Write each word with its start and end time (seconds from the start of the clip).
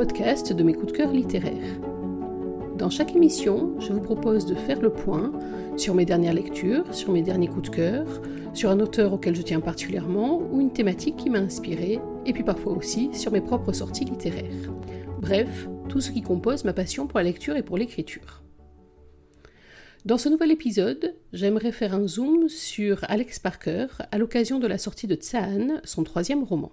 podcast 0.00 0.54
de 0.54 0.62
mes 0.62 0.72
coups 0.72 0.92
de 0.92 0.96
cœur 0.96 1.12
littéraires. 1.12 1.78
Dans 2.78 2.88
chaque 2.88 3.14
émission, 3.14 3.78
je 3.80 3.92
vous 3.92 4.00
propose 4.00 4.46
de 4.46 4.54
faire 4.54 4.80
le 4.80 4.90
point 4.90 5.30
sur 5.76 5.94
mes 5.94 6.06
dernières 6.06 6.32
lectures, 6.32 6.94
sur 6.94 7.12
mes 7.12 7.20
derniers 7.20 7.48
coups 7.48 7.68
de 7.68 7.76
cœur, 7.76 8.06
sur 8.54 8.70
un 8.70 8.80
auteur 8.80 9.12
auquel 9.12 9.36
je 9.36 9.42
tiens 9.42 9.60
particulièrement 9.60 10.40
ou 10.40 10.62
une 10.62 10.72
thématique 10.72 11.16
qui 11.16 11.28
m'a 11.28 11.40
inspiré, 11.40 12.00
et 12.24 12.32
puis 12.32 12.42
parfois 12.42 12.72
aussi 12.72 13.10
sur 13.12 13.30
mes 13.30 13.42
propres 13.42 13.74
sorties 13.74 14.06
littéraires. 14.06 14.72
Bref, 15.20 15.68
tout 15.90 16.00
ce 16.00 16.12
qui 16.12 16.22
compose 16.22 16.64
ma 16.64 16.72
passion 16.72 17.06
pour 17.06 17.18
la 17.18 17.24
lecture 17.24 17.58
et 17.58 17.62
pour 17.62 17.76
l'écriture. 17.76 18.42
Dans 20.06 20.16
ce 20.16 20.30
nouvel 20.30 20.50
épisode, 20.50 21.14
j'aimerais 21.34 21.72
faire 21.72 21.94
un 21.94 22.08
zoom 22.08 22.48
sur 22.48 23.04
Alex 23.10 23.38
Parker 23.38 23.88
à 24.10 24.16
l'occasion 24.16 24.60
de 24.60 24.66
la 24.66 24.78
sortie 24.78 25.08
de 25.08 25.14
Tsaan, 25.14 25.82
son 25.84 26.04
troisième 26.04 26.42
roman. 26.42 26.72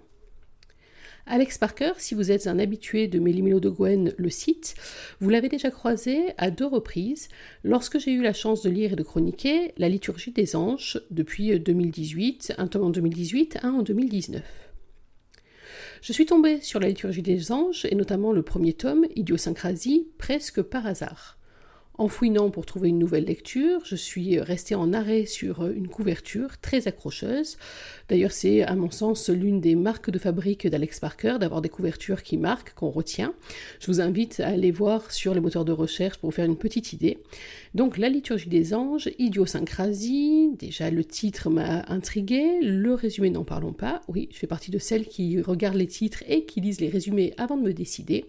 Alex 1.30 1.58
Parker, 1.58 1.92
si 1.98 2.14
vous 2.14 2.30
êtes 2.30 2.46
un 2.46 2.58
habitué 2.58 3.06
de 3.06 3.18
Mélimilo 3.18 3.60
de 3.60 3.68
Gwen, 3.68 4.14
le 4.16 4.30
site, 4.30 4.74
vous 5.20 5.28
l'avez 5.28 5.50
déjà 5.50 5.70
croisé 5.70 6.32
à 6.38 6.50
deux 6.50 6.64
reprises 6.64 7.28
lorsque 7.62 7.98
j'ai 7.98 8.12
eu 8.12 8.22
la 8.22 8.32
chance 8.32 8.62
de 8.62 8.70
lire 8.70 8.94
et 8.94 8.96
de 8.96 9.02
chroniquer 9.02 9.74
La 9.76 9.90
liturgie 9.90 10.32
des 10.32 10.56
anges 10.56 10.98
depuis 11.10 11.60
2018, 11.60 12.54
un 12.56 12.66
tome 12.66 12.84
en 12.84 12.90
2018, 12.90 13.58
un 13.62 13.74
en 13.74 13.82
2019. 13.82 14.42
Je 16.00 16.12
suis 16.14 16.24
tombée 16.24 16.62
sur 16.62 16.80
la 16.80 16.88
liturgie 16.88 17.22
des 17.22 17.52
anges 17.52 17.84
et 17.84 17.94
notamment 17.94 18.32
le 18.32 18.42
premier 18.42 18.72
tome, 18.72 19.04
Idiosyncrasie, 19.14 20.08
presque 20.16 20.62
par 20.62 20.86
hasard. 20.86 21.37
En 21.98 22.06
fouinant 22.06 22.48
pour 22.50 22.64
trouver 22.64 22.90
une 22.90 22.98
nouvelle 23.00 23.24
lecture, 23.24 23.80
je 23.84 23.96
suis 23.96 24.38
restée 24.38 24.76
en 24.76 24.92
arrêt 24.92 25.26
sur 25.26 25.66
une 25.66 25.88
couverture 25.88 26.56
très 26.60 26.86
accrocheuse. 26.86 27.56
D'ailleurs, 28.08 28.30
c'est 28.30 28.62
à 28.62 28.76
mon 28.76 28.92
sens 28.92 29.28
l'une 29.30 29.60
des 29.60 29.74
marques 29.74 30.10
de 30.10 30.18
fabrique 30.20 30.68
d'Alex 30.68 31.00
Parker 31.00 31.38
d'avoir 31.40 31.60
des 31.60 31.68
couvertures 31.68 32.22
qui 32.22 32.36
marquent, 32.36 32.72
qu'on 32.74 32.90
retient. 32.90 33.34
Je 33.80 33.88
vous 33.88 34.00
invite 34.00 34.38
à 34.38 34.46
aller 34.46 34.70
voir 34.70 35.10
sur 35.10 35.34
les 35.34 35.40
moteurs 35.40 35.64
de 35.64 35.72
recherche 35.72 36.18
pour 36.18 36.30
vous 36.30 36.36
faire 36.36 36.44
une 36.44 36.56
petite 36.56 36.92
idée. 36.92 37.18
Donc, 37.74 37.98
La 37.98 38.08
liturgie 38.08 38.48
des 38.48 38.74
anges, 38.74 39.10
Idiosyncrasie, 39.18 40.52
déjà 40.56 40.92
le 40.92 41.04
titre 41.04 41.50
m'a 41.50 41.84
intrigué, 41.88 42.60
le 42.62 42.94
résumé 42.94 43.30
n'en 43.30 43.42
parlons 43.42 43.72
pas. 43.72 44.02
Oui, 44.06 44.28
je 44.30 44.38
fais 44.38 44.46
partie 44.46 44.70
de 44.70 44.78
celles 44.78 45.08
qui 45.08 45.40
regardent 45.40 45.74
les 45.74 45.88
titres 45.88 46.22
et 46.28 46.44
qui 46.44 46.60
lisent 46.60 46.80
les 46.80 46.90
résumés 46.90 47.34
avant 47.38 47.56
de 47.56 47.62
me 47.62 47.72
décider. 47.72 48.24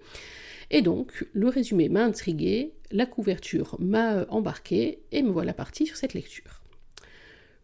Et 0.71 0.81
donc, 0.81 1.25
le 1.33 1.47
résumé 1.47 1.89
m'a 1.89 2.03
intrigué, 2.03 2.73
la 2.91 3.05
couverture 3.05 3.75
m'a 3.79 4.25
embarqué, 4.29 4.99
et 5.11 5.21
me 5.23 5.31
voilà 5.31 5.53
partie 5.53 5.85
sur 5.85 5.95
cette 5.95 6.13
lecture. 6.13 6.61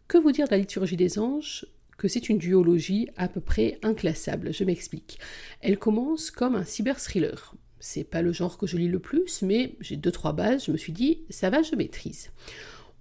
Que 0.08 0.18
vous 0.18 0.32
dire 0.32 0.46
de 0.46 0.52
la 0.52 0.58
liturgie 0.58 0.98
des 0.98 1.20
anges? 1.20 1.66
Que 1.98 2.08
c'est 2.08 2.30
une 2.30 2.38
duologie 2.38 3.10
à 3.16 3.30
peu 3.30 3.40
près 3.40 3.80
inclassable, 3.82 4.54
je 4.54 4.64
m'explique. 4.64 5.18
Elle 5.62 5.80
commence 5.80 6.30
comme 6.30 6.56
un 6.56 6.66
cyber-thriller. 6.66 7.56
C'est 7.80 8.04
pas 8.04 8.22
le 8.22 8.34
genre 8.34 8.58
que 8.58 8.68
je 8.68 8.78
lis 8.78 8.88
le 8.88 9.00
plus, 9.00 9.42
mais 9.42 9.76
j'ai 9.80 9.96
deux 9.96 10.12
trois 10.12 10.34
bases, 10.34 10.66
je 10.66 10.72
me 10.72 10.78
suis 10.78 10.92
dit, 10.92 11.22
ça 11.30 11.50
va, 11.50 11.62
je 11.62 11.76
maîtrise. 11.76 12.32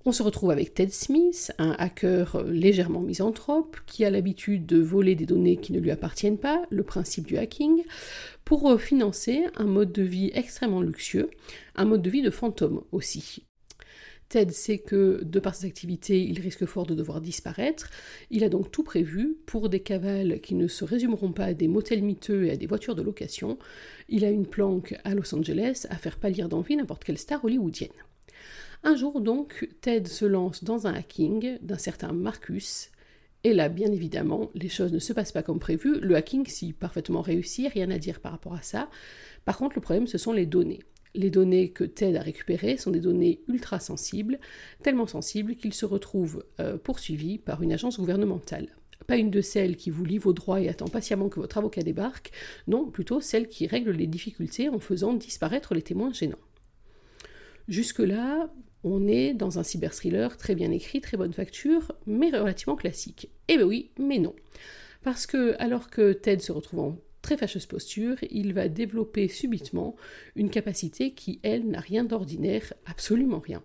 On 0.06 0.12
se 0.12 0.22
retrouve 0.22 0.50
avec 0.50 0.74
Ted 0.74 0.92
Smith, 0.92 1.50
un 1.56 1.74
hacker 1.78 2.44
légèrement 2.44 3.00
misanthrope 3.00 3.78
qui 3.86 4.05
a 4.05 4.11
l'habitude 4.11 4.66
de 4.66 4.78
voler 4.78 5.14
des 5.14 5.24
données 5.24 5.56
qui 5.56 5.72
ne 5.72 5.80
lui 5.80 5.91
appartiennent 5.91 6.36
pas, 6.36 6.66
le 6.69 6.83
principe 6.83 7.27
du 7.27 7.38
hacking, 7.38 7.83
pour 8.44 8.78
financer 8.78 9.46
un 9.56 9.64
mode 9.64 9.92
de 9.92 10.02
vie 10.02 10.30
extrêmement 10.34 10.83
luxueux, 10.83 11.30
un 11.74 11.86
mode 11.86 12.02
de 12.02 12.11
vie 12.11 12.20
de 12.20 12.28
fantôme 12.28 12.83
aussi. 12.92 13.46
Ted 14.28 14.52
sait 14.52 14.77
que, 14.77 15.22
de 15.24 15.41
par 15.41 15.55
ses 15.55 15.66
activités, 15.69 16.22
il 16.22 16.39
risque 16.39 16.66
fort 16.66 16.84
de 16.84 16.94
devoir 16.94 17.22
disparaître. 17.22 17.89
Il 18.30 18.44
a 18.44 18.50
donc 18.50 18.70
tout 18.70 18.83
prévu 18.83 19.39
pour 19.46 19.70
des 19.70 19.80
cavales 19.80 20.39
qui 20.42 20.55
ne 20.55 20.68
se 20.68 20.84
résumeront 20.84 21.33
pas 21.33 21.45
à 21.45 21.55
des 21.55 21.68
motels 21.68 22.02
miteux 22.02 22.45
et 22.45 22.51
à 22.51 22.57
des 22.58 22.67
voitures 22.67 22.95
de 22.95 23.02
location. 23.02 23.58
Il 24.11 24.27
a 24.27 24.30
une 24.30 24.46
planque 24.46 24.96
à 25.05 25.14
Los 25.14 25.34
Angeles 25.34 25.86
à 25.89 25.96
faire 25.96 26.18
pâlir 26.18 26.51
d'envie 26.51 26.77
n'importe 26.77 27.05
quelle 27.05 27.17
star 27.17 27.42
hollywoodienne. 27.42 27.89
Un 28.82 28.96
jour 28.96 29.20
donc, 29.20 29.68
Ted 29.80 30.08
se 30.08 30.24
lance 30.24 30.64
dans 30.64 30.86
un 30.86 30.94
hacking 30.94 31.58
d'un 31.62 31.78
certain 31.78 32.12
Marcus, 32.12 32.90
et 33.44 33.52
là, 33.52 33.68
bien 33.68 33.92
évidemment, 33.92 34.50
les 34.55 34.70
choses 34.70 34.92
ne 34.92 34.98
se 34.98 35.12
passent 35.12 35.32
pas 35.32 35.42
comme 35.42 35.58
prévu. 35.58 36.00
Le 36.00 36.16
hacking, 36.16 36.46
si 36.46 36.72
parfaitement 36.72 37.20
réussi, 37.20 37.68
rien 37.68 37.90
à 37.90 37.98
dire 37.98 38.20
par 38.20 38.33
rapport 38.33 38.54
à 38.54 38.62
ça. 38.62 38.88
Par 39.44 39.58
contre, 39.58 39.77
le 39.77 39.83
problème, 39.83 40.06
ce 40.06 40.16
sont 40.16 40.33
les 40.33 40.46
données. 40.46 40.80
Les 41.14 41.30
données 41.30 41.70
que 41.70 41.84
Ted 41.84 42.16
a 42.16 42.22
récupérées 42.22 42.78
sont 42.78 42.90
des 42.90 43.00
données 43.00 43.42
ultra 43.46 43.80
sensibles, 43.80 44.40
tellement 44.83 45.06
sensibles 45.06 45.56
qu'il 45.56 45.74
se 45.74 45.84
retrouve 45.84 46.44
euh, 46.58 46.78
poursuivi 46.78 47.38
par 47.38 47.62
une 47.62 47.72
agence 47.72 47.98
gouvernementale. 48.00 48.68
Pas 49.06 49.18
une 49.18 49.30
de 49.30 49.42
celles 49.42 49.77
qui 49.77 49.90
vous 49.90 50.04
lit 50.06 50.18
vos 50.18 50.33
droits 50.33 50.62
et 50.62 50.70
attend 50.70 50.88
patiemment 50.88 51.28
que 51.28 51.38
votre 51.38 51.58
avocat 51.58 51.83
débarque, 51.83 52.33
non, 52.66 52.86
plutôt 52.86 53.20
celle 53.20 53.48
qui 53.48 53.66
règle 53.66 53.90
les 53.90 54.06
difficultés 54.06 54.70
en 54.70 54.78
faisant 54.78 55.12
disparaître 55.12 55.74
les 55.74 55.83
témoins 55.83 56.12
gênants. 56.12 56.38
Jusque-là, 57.69 58.52
on 58.83 59.08
est 59.08 59.33
dans 59.33 59.58
un 59.58 59.63
cyber-thriller 59.63 60.36
très 60.36 60.55
bien 60.55 60.70
écrit, 60.70 61.01
très 61.01 61.17
bonne 61.17 61.33
facture, 61.33 61.92
mais 62.07 62.30
relativement 62.30 62.77
classique. 62.77 63.30
Eh 63.48 63.57
bien 63.57 63.67
oui, 63.67 63.91
mais 63.98 64.19
non. 64.19 64.35
Parce 65.02 65.27
que, 65.27 65.55
alors 65.58 65.91
que 65.91 66.13
Ted 66.13 66.42
se 66.42 66.52
retrouve 66.52 66.80
en 66.80 66.98
très 67.23 67.36
fâcheuse 67.39 67.67
posture, 67.67 68.17
il 68.30 68.52
va 68.52 68.69
développer 68.69 69.29
subitement 69.29 69.97
une 70.36 70.51
capacité 70.51 71.14
qui, 71.14 71.41
elle, 71.42 71.67
n'a 71.67 71.80
rien 71.80 72.05
d'ordinaire, 72.05 72.75
absolument 72.85 73.39
rien. 73.39 73.63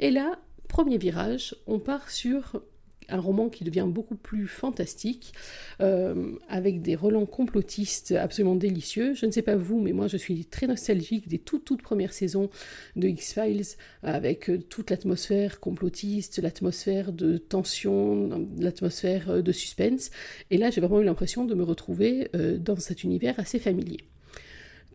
Et 0.00 0.10
là, 0.10 0.38
premier 0.68 0.96
virage, 0.96 1.54
on 1.66 1.78
part 1.78 2.10
sur 2.10 2.62
un 3.08 3.20
roman 3.20 3.48
qui 3.48 3.64
devient 3.64 3.86
beaucoup 3.86 4.16
plus 4.16 4.46
fantastique, 4.46 5.32
euh, 5.80 6.32
avec 6.48 6.82
des 6.82 6.94
relents 6.94 7.26
complotistes 7.26 8.12
absolument 8.12 8.54
délicieux. 8.54 9.14
Je 9.14 9.26
ne 9.26 9.30
sais 9.30 9.42
pas 9.42 9.56
vous, 9.56 9.80
mais 9.80 9.92
moi 9.92 10.08
je 10.08 10.16
suis 10.16 10.44
très 10.44 10.66
nostalgique 10.66 11.28
des 11.28 11.38
toutes, 11.38 11.64
toutes 11.64 11.82
premières 11.82 12.12
saisons 12.12 12.50
de 12.96 13.08
X-Files, 13.08 13.76
avec 14.02 14.50
euh, 14.50 14.58
toute 14.58 14.90
l'atmosphère 14.90 15.60
complotiste, 15.60 16.38
l'atmosphère 16.42 17.12
de 17.12 17.36
tension, 17.36 18.48
l'atmosphère 18.58 19.30
euh, 19.30 19.42
de 19.42 19.52
suspense. 19.52 20.10
Et 20.50 20.58
là 20.58 20.70
j'ai 20.70 20.80
vraiment 20.80 21.00
eu 21.00 21.04
l'impression 21.04 21.44
de 21.44 21.54
me 21.54 21.62
retrouver 21.62 22.28
dans 22.58 22.76
cet 22.76 23.04
univers 23.04 23.38
assez 23.38 23.58
familier. 23.58 23.98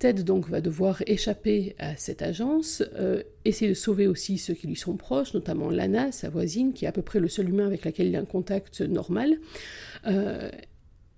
Ted 0.02 0.24
donc 0.24 0.50
va 0.50 0.62
devoir 0.62 1.04
échapper 1.06 1.76
à 1.78 1.96
cette 1.96 2.24
agence, 2.24 2.82
euh, 2.96 3.22
essayer 3.46 3.70
de 3.70 3.76
sauver 3.76 4.08
aussi 4.08 4.40
ceux 4.40 4.56
qui 4.56 4.66
lui 4.66 4.76
sont 4.76 4.98
proches, 4.98 5.36
notamment 5.36 5.70
Lana, 5.70 6.12
sa 6.12 6.28
voisine, 6.28 6.74
qui 6.74 6.86
est 6.86 6.88
à 6.88 6.92
peu 6.92 7.04
près 7.04 7.20
le 7.20 7.28
seul 7.28 7.50
humain 7.50 7.68
avec 7.68 7.86
laquelle 7.86 8.08
il 8.08 8.16
a 8.16 8.20
un 8.20 8.26
contact 8.26 8.82
normal. 8.82 9.38
Euh, 10.08 10.50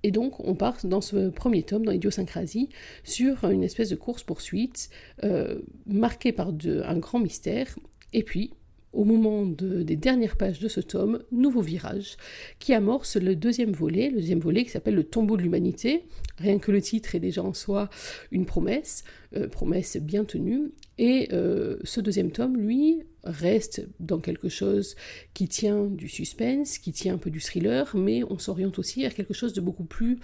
et 0.04 0.12
donc, 0.12 0.42
on 0.42 0.54
part 0.54 0.76
dans 0.84 1.00
ce 1.00 1.30
premier 1.30 1.64
tome, 1.64 1.86
dans 1.86 1.94
Idiosyncrasie, 1.94 2.68
sur 3.06 3.46
une 3.46 3.64
espèce 3.64 3.88
de 3.88 3.96
course-poursuite 3.96 4.90
euh, 5.24 5.62
marquée 5.86 6.34
par 6.34 6.50
un 6.50 6.98
grand 6.98 7.20
mystère. 7.20 7.80
Et 8.12 8.24
puis, 8.24 8.52
au 8.94 9.04
moment 9.04 9.46
des 9.46 9.96
dernières 9.96 10.38
pages 10.38 10.59
de 10.59 10.68
ce 10.68 10.80
tome, 10.80 11.24
nouveau 11.31 11.62
virage, 11.62 12.16
qui 12.59 12.74
amorce 12.74 13.18
le 13.18 13.36
deuxième 13.36 13.72
volet, 13.72 14.09
le 14.09 14.18
deuxième 14.18 14.40
volet 14.40 14.64
qui 14.64 14.70
s'appelle 14.70 14.96
Le 14.96 15.04
tombeau 15.04 15.36
de 15.36 15.42
l'humanité. 15.42 16.06
Rien 16.38 16.59
que 16.59 16.72
le 16.72 16.81
titre 16.81 17.16
est 17.16 17.20
déjà 17.20 17.44
en 17.44 17.54
soi 17.54 17.90
une 18.31 18.46
promesse, 18.46 19.04
euh, 19.36 19.48
promesse 19.48 19.98
bien 19.98 20.26
tenue. 20.26 20.72
Et 20.98 21.30
euh, 21.34 21.78
ce 21.84 22.02
deuxième 22.02 22.31
tome, 22.31 22.56
lui, 22.56 23.02
reste 23.24 23.88
dans 24.00 24.20
quelque 24.20 24.50
chose 24.50 24.96
qui 25.34 25.48
tient 25.48 25.86
du 25.86 26.08
suspense, 26.08 26.78
qui 26.78 26.92
tient 26.92 27.16
un 27.16 27.18
peu 27.18 27.31
du 27.31 27.42
thriller, 27.42 27.96
mais 27.96 28.24
on 28.30 28.38
s'oriente 28.38 28.78
aussi 28.78 29.02
vers 29.02 29.14
quelque 29.14 29.34
chose 29.34 29.54
de 29.54 29.62
beaucoup 29.62 29.86
plus 29.86 30.20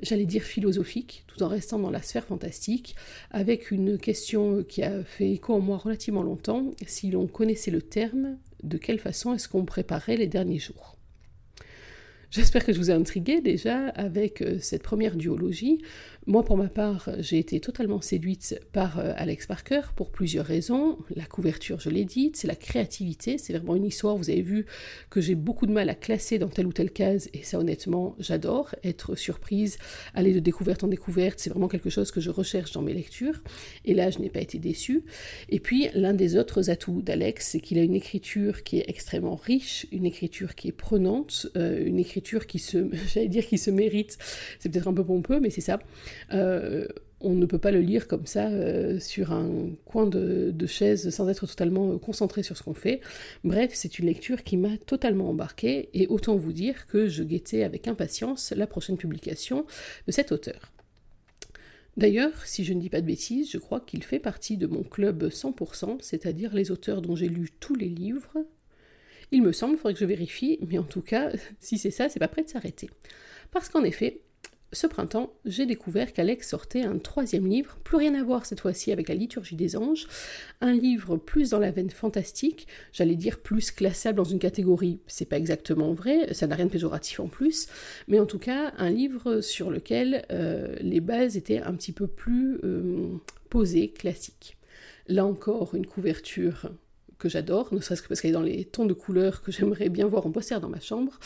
j'allais 0.00 0.26
dire 0.26 0.42
philosophique, 0.42 1.24
tout 1.26 1.42
en 1.42 1.48
restant 1.48 1.78
dans 1.78 1.90
la 1.90 2.02
sphère 2.02 2.24
fantastique, 2.24 2.96
avec 3.30 3.70
une 3.70 3.98
question 3.98 4.62
qui 4.62 4.82
a 4.82 5.04
fait 5.04 5.30
écho 5.30 5.54
en 5.54 5.60
moi 5.60 5.78
relativement 5.78 6.22
longtemps, 6.22 6.72
si 6.86 7.10
l'on 7.10 7.26
connaissait 7.26 7.70
le 7.70 7.82
terme, 7.82 8.38
de 8.62 8.78
quelle 8.78 8.98
façon 8.98 9.34
est-ce 9.34 9.48
qu'on 9.48 9.64
préparait 9.64 10.16
les 10.16 10.26
derniers 10.26 10.58
jours? 10.58 10.95
J'espère 12.36 12.66
que 12.66 12.72
je 12.74 12.78
vous 12.78 12.90
ai 12.90 12.92
intrigué 12.92 13.40
déjà 13.40 13.88
avec 13.88 14.42
euh, 14.42 14.58
cette 14.60 14.82
première 14.82 15.16
duologie. 15.16 15.78
Moi, 16.26 16.44
pour 16.44 16.58
ma 16.58 16.68
part, 16.68 17.08
j'ai 17.20 17.38
été 17.38 17.60
totalement 17.60 18.02
séduite 18.02 18.60
par 18.72 18.98
euh, 18.98 19.12
Alex 19.16 19.46
Parker 19.46 19.80
pour 19.94 20.10
plusieurs 20.10 20.44
raisons. 20.44 20.98
La 21.14 21.24
couverture, 21.24 21.80
je 21.80 21.88
l'ai 21.88 22.04
dit, 22.04 22.32
c'est 22.34 22.46
la 22.48 22.56
créativité, 22.56 23.38
c'est 23.38 23.54
vraiment 23.54 23.74
une 23.74 23.86
histoire, 23.86 24.16
vous 24.16 24.28
avez 24.28 24.42
vu, 24.42 24.66
que 25.08 25.22
j'ai 25.22 25.34
beaucoup 25.34 25.66
de 25.66 25.72
mal 25.72 25.88
à 25.88 25.94
classer 25.94 26.38
dans 26.38 26.48
telle 26.48 26.66
ou 26.66 26.74
telle 26.74 26.90
case, 26.90 27.30
et 27.32 27.42
ça 27.42 27.58
honnêtement, 27.58 28.16
j'adore 28.18 28.74
être 28.84 29.14
surprise, 29.14 29.78
aller 30.14 30.34
de 30.34 30.40
découverte 30.40 30.84
en 30.84 30.88
découverte, 30.88 31.38
c'est 31.38 31.48
vraiment 31.48 31.68
quelque 31.68 31.90
chose 31.90 32.10
que 32.10 32.20
je 32.20 32.30
recherche 32.30 32.72
dans 32.72 32.82
mes 32.82 32.92
lectures, 32.92 33.40
et 33.86 33.94
là, 33.94 34.10
je 34.10 34.18
n'ai 34.18 34.28
pas 34.28 34.40
été 34.40 34.58
déçue. 34.58 35.04
Et 35.48 35.60
puis, 35.60 35.88
l'un 35.94 36.12
des 36.12 36.36
autres 36.36 36.70
atouts 36.70 37.02
d'Alex, 37.02 37.50
c'est 37.52 37.60
qu'il 37.60 37.78
a 37.78 37.82
une 37.82 37.94
écriture 37.94 38.64
qui 38.64 38.78
est 38.78 38.84
extrêmement 38.88 39.36
riche, 39.36 39.86
une 39.92 40.04
écriture 40.04 40.56
qui 40.56 40.68
est 40.68 40.72
prenante, 40.72 41.46
euh, 41.56 41.82
une 41.86 42.00
écriture 42.00 42.25
qui 42.46 42.58
se, 42.58 42.88
j'allais 43.08 43.28
dire, 43.28 43.46
qui 43.46 43.58
se 43.58 43.70
mérite, 43.70 44.18
c'est 44.58 44.68
peut-être 44.68 44.88
un 44.88 44.94
peu 44.94 45.04
pompeux, 45.04 45.40
mais 45.40 45.50
c'est 45.50 45.60
ça. 45.60 45.78
Euh, 46.32 46.86
on 47.20 47.34
ne 47.34 47.46
peut 47.46 47.58
pas 47.58 47.70
le 47.70 47.80
lire 47.80 48.08
comme 48.08 48.26
ça 48.26 48.48
euh, 48.48 48.98
sur 49.00 49.32
un 49.32 49.70
coin 49.84 50.06
de, 50.06 50.54
chaise 50.66 51.08
sans 51.10 51.28
être 51.28 51.46
totalement 51.46 51.98
concentré 51.98 52.42
sur 52.42 52.56
ce 52.56 52.62
qu'on 52.62 52.74
fait. 52.74 53.00
Bref, 53.44 53.70
c'est 53.72 53.98
une 53.98 54.06
lecture 54.06 54.42
qui 54.42 54.56
m'a 54.56 54.76
totalement 54.78 55.30
embarqué 55.30 55.88
et 55.94 56.06
autant 56.08 56.36
vous 56.36 56.52
dire 56.52 56.86
que 56.86 57.08
je 57.08 57.22
guettais 57.22 57.62
avec 57.62 57.88
impatience 57.88 58.52
la 58.54 58.66
prochaine 58.66 58.96
publication 58.96 59.64
de 60.06 60.12
cet 60.12 60.32
auteur. 60.32 60.72
D'ailleurs, 61.96 62.44
si 62.44 62.64
je 62.64 62.74
ne 62.74 62.80
dis 62.80 62.90
pas 62.90 63.00
de 63.00 63.06
bêtises, 63.06 63.50
je 63.50 63.58
crois 63.58 63.80
qu'il 63.80 64.02
fait 64.02 64.18
partie 64.18 64.58
de 64.58 64.66
mon 64.66 64.82
club 64.82 65.28
100%, 65.28 65.98
c'est-à-dire 66.00 66.54
les 66.54 66.70
auteurs 66.70 67.00
dont 67.00 67.16
j'ai 67.16 67.28
lu 67.28 67.48
tous 67.58 67.74
les 67.74 67.88
livres. 67.88 68.44
Il 69.32 69.42
me 69.42 69.52
semble, 69.52 69.74
il 69.74 69.76
faudrait 69.78 69.94
que 69.94 70.00
je 70.00 70.04
vérifie, 70.04 70.58
mais 70.66 70.78
en 70.78 70.84
tout 70.84 71.02
cas, 71.02 71.30
si 71.60 71.78
c'est 71.78 71.90
ça, 71.90 72.08
c'est 72.08 72.20
pas 72.20 72.28
prêt 72.28 72.44
de 72.44 72.48
s'arrêter. 72.48 72.88
Parce 73.50 73.68
qu'en 73.68 73.84
effet, 73.84 74.20
ce 74.72 74.86
printemps, 74.86 75.32
j'ai 75.44 75.64
découvert 75.64 76.12
qu'Alex 76.12 76.48
sortait 76.48 76.82
un 76.82 76.98
troisième 76.98 77.46
livre, 77.46 77.78
plus 77.84 77.96
rien 77.96 78.14
à 78.14 78.22
voir 78.22 78.46
cette 78.46 78.60
fois-ci 78.60 78.90
avec 78.92 79.08
la 79.08 79.14
liturgie 79.14 79.54
des 79.54 79.76
anges, 79.76 80.08
un 80.60 80.72
livre 80.72 81.16
plus 81.16 81.50
dans 81.50 81.58
la 81.58 81.70
veine 81.70 81.90
fantastique, 81.90 82.66
j'allais 82.92 83.14
dire 83.14 83.40
plus 83.40 83.70
classable 83.70 84.16
dans 84.16 84.24
une 84.24 84.38
catégorie, 84.38 85.00
c'est 85.06 85.28
pas 85.28 85.38
exactement 85.38 85.92
vrai, 85.92 86.32
ça 86.34 86.46
n'a 86.46 86.56
rien 86.56 86.66
de 86.66 86.70
péjoratif 86.70 87.20
en 87.20 87.28
plus, 87.28 87.68
mais 88.08 88.18
en 88.18 88.26
tout 88.26 88.40
cas 88.40 88.72
un 88.76 88.90
livre 88.90 89.40
sur 89.40 89.70
lequel 89.70 90.26
euh, 90.30 90.74
les 90.80 91.00
bases 91.00 91.36
étaient 91.36 91.60
un 91.60 91.74
petit 91.74 91.92
peu 91.92 92.08
plus 92.08 92.58
euh, 92.64 93.16
posées, 93.50 93.90
classiques. 93.90 94.56
Là 95.06 95.24
encore, 95.24 95.76
une 95.76 95.86
couverture 95.86 96.70
que 97.18 97.28
j'adore, 97.28 97.72
ne 97.72 97.80
serait-ce 97.80 98.02
que 98.02 98.08
parce 98.08 98.20
qu'elle 98.20 98.30
est 98.30 98.34
dans 98.34 98.42
les 98.42 98.64
tons 98.64 98.86
de 98.86 98.94
couleurs 98.94 99.42
que 99.42 99.52
j'aimerais 99.52 99.88
bien 99.88 100.06
voir 100.06 100.26
en 100.26 100.30
poster 100.30 100.60
dans 100.60 100.68
ma 100.68 100.80
chambre. 100.80 101.18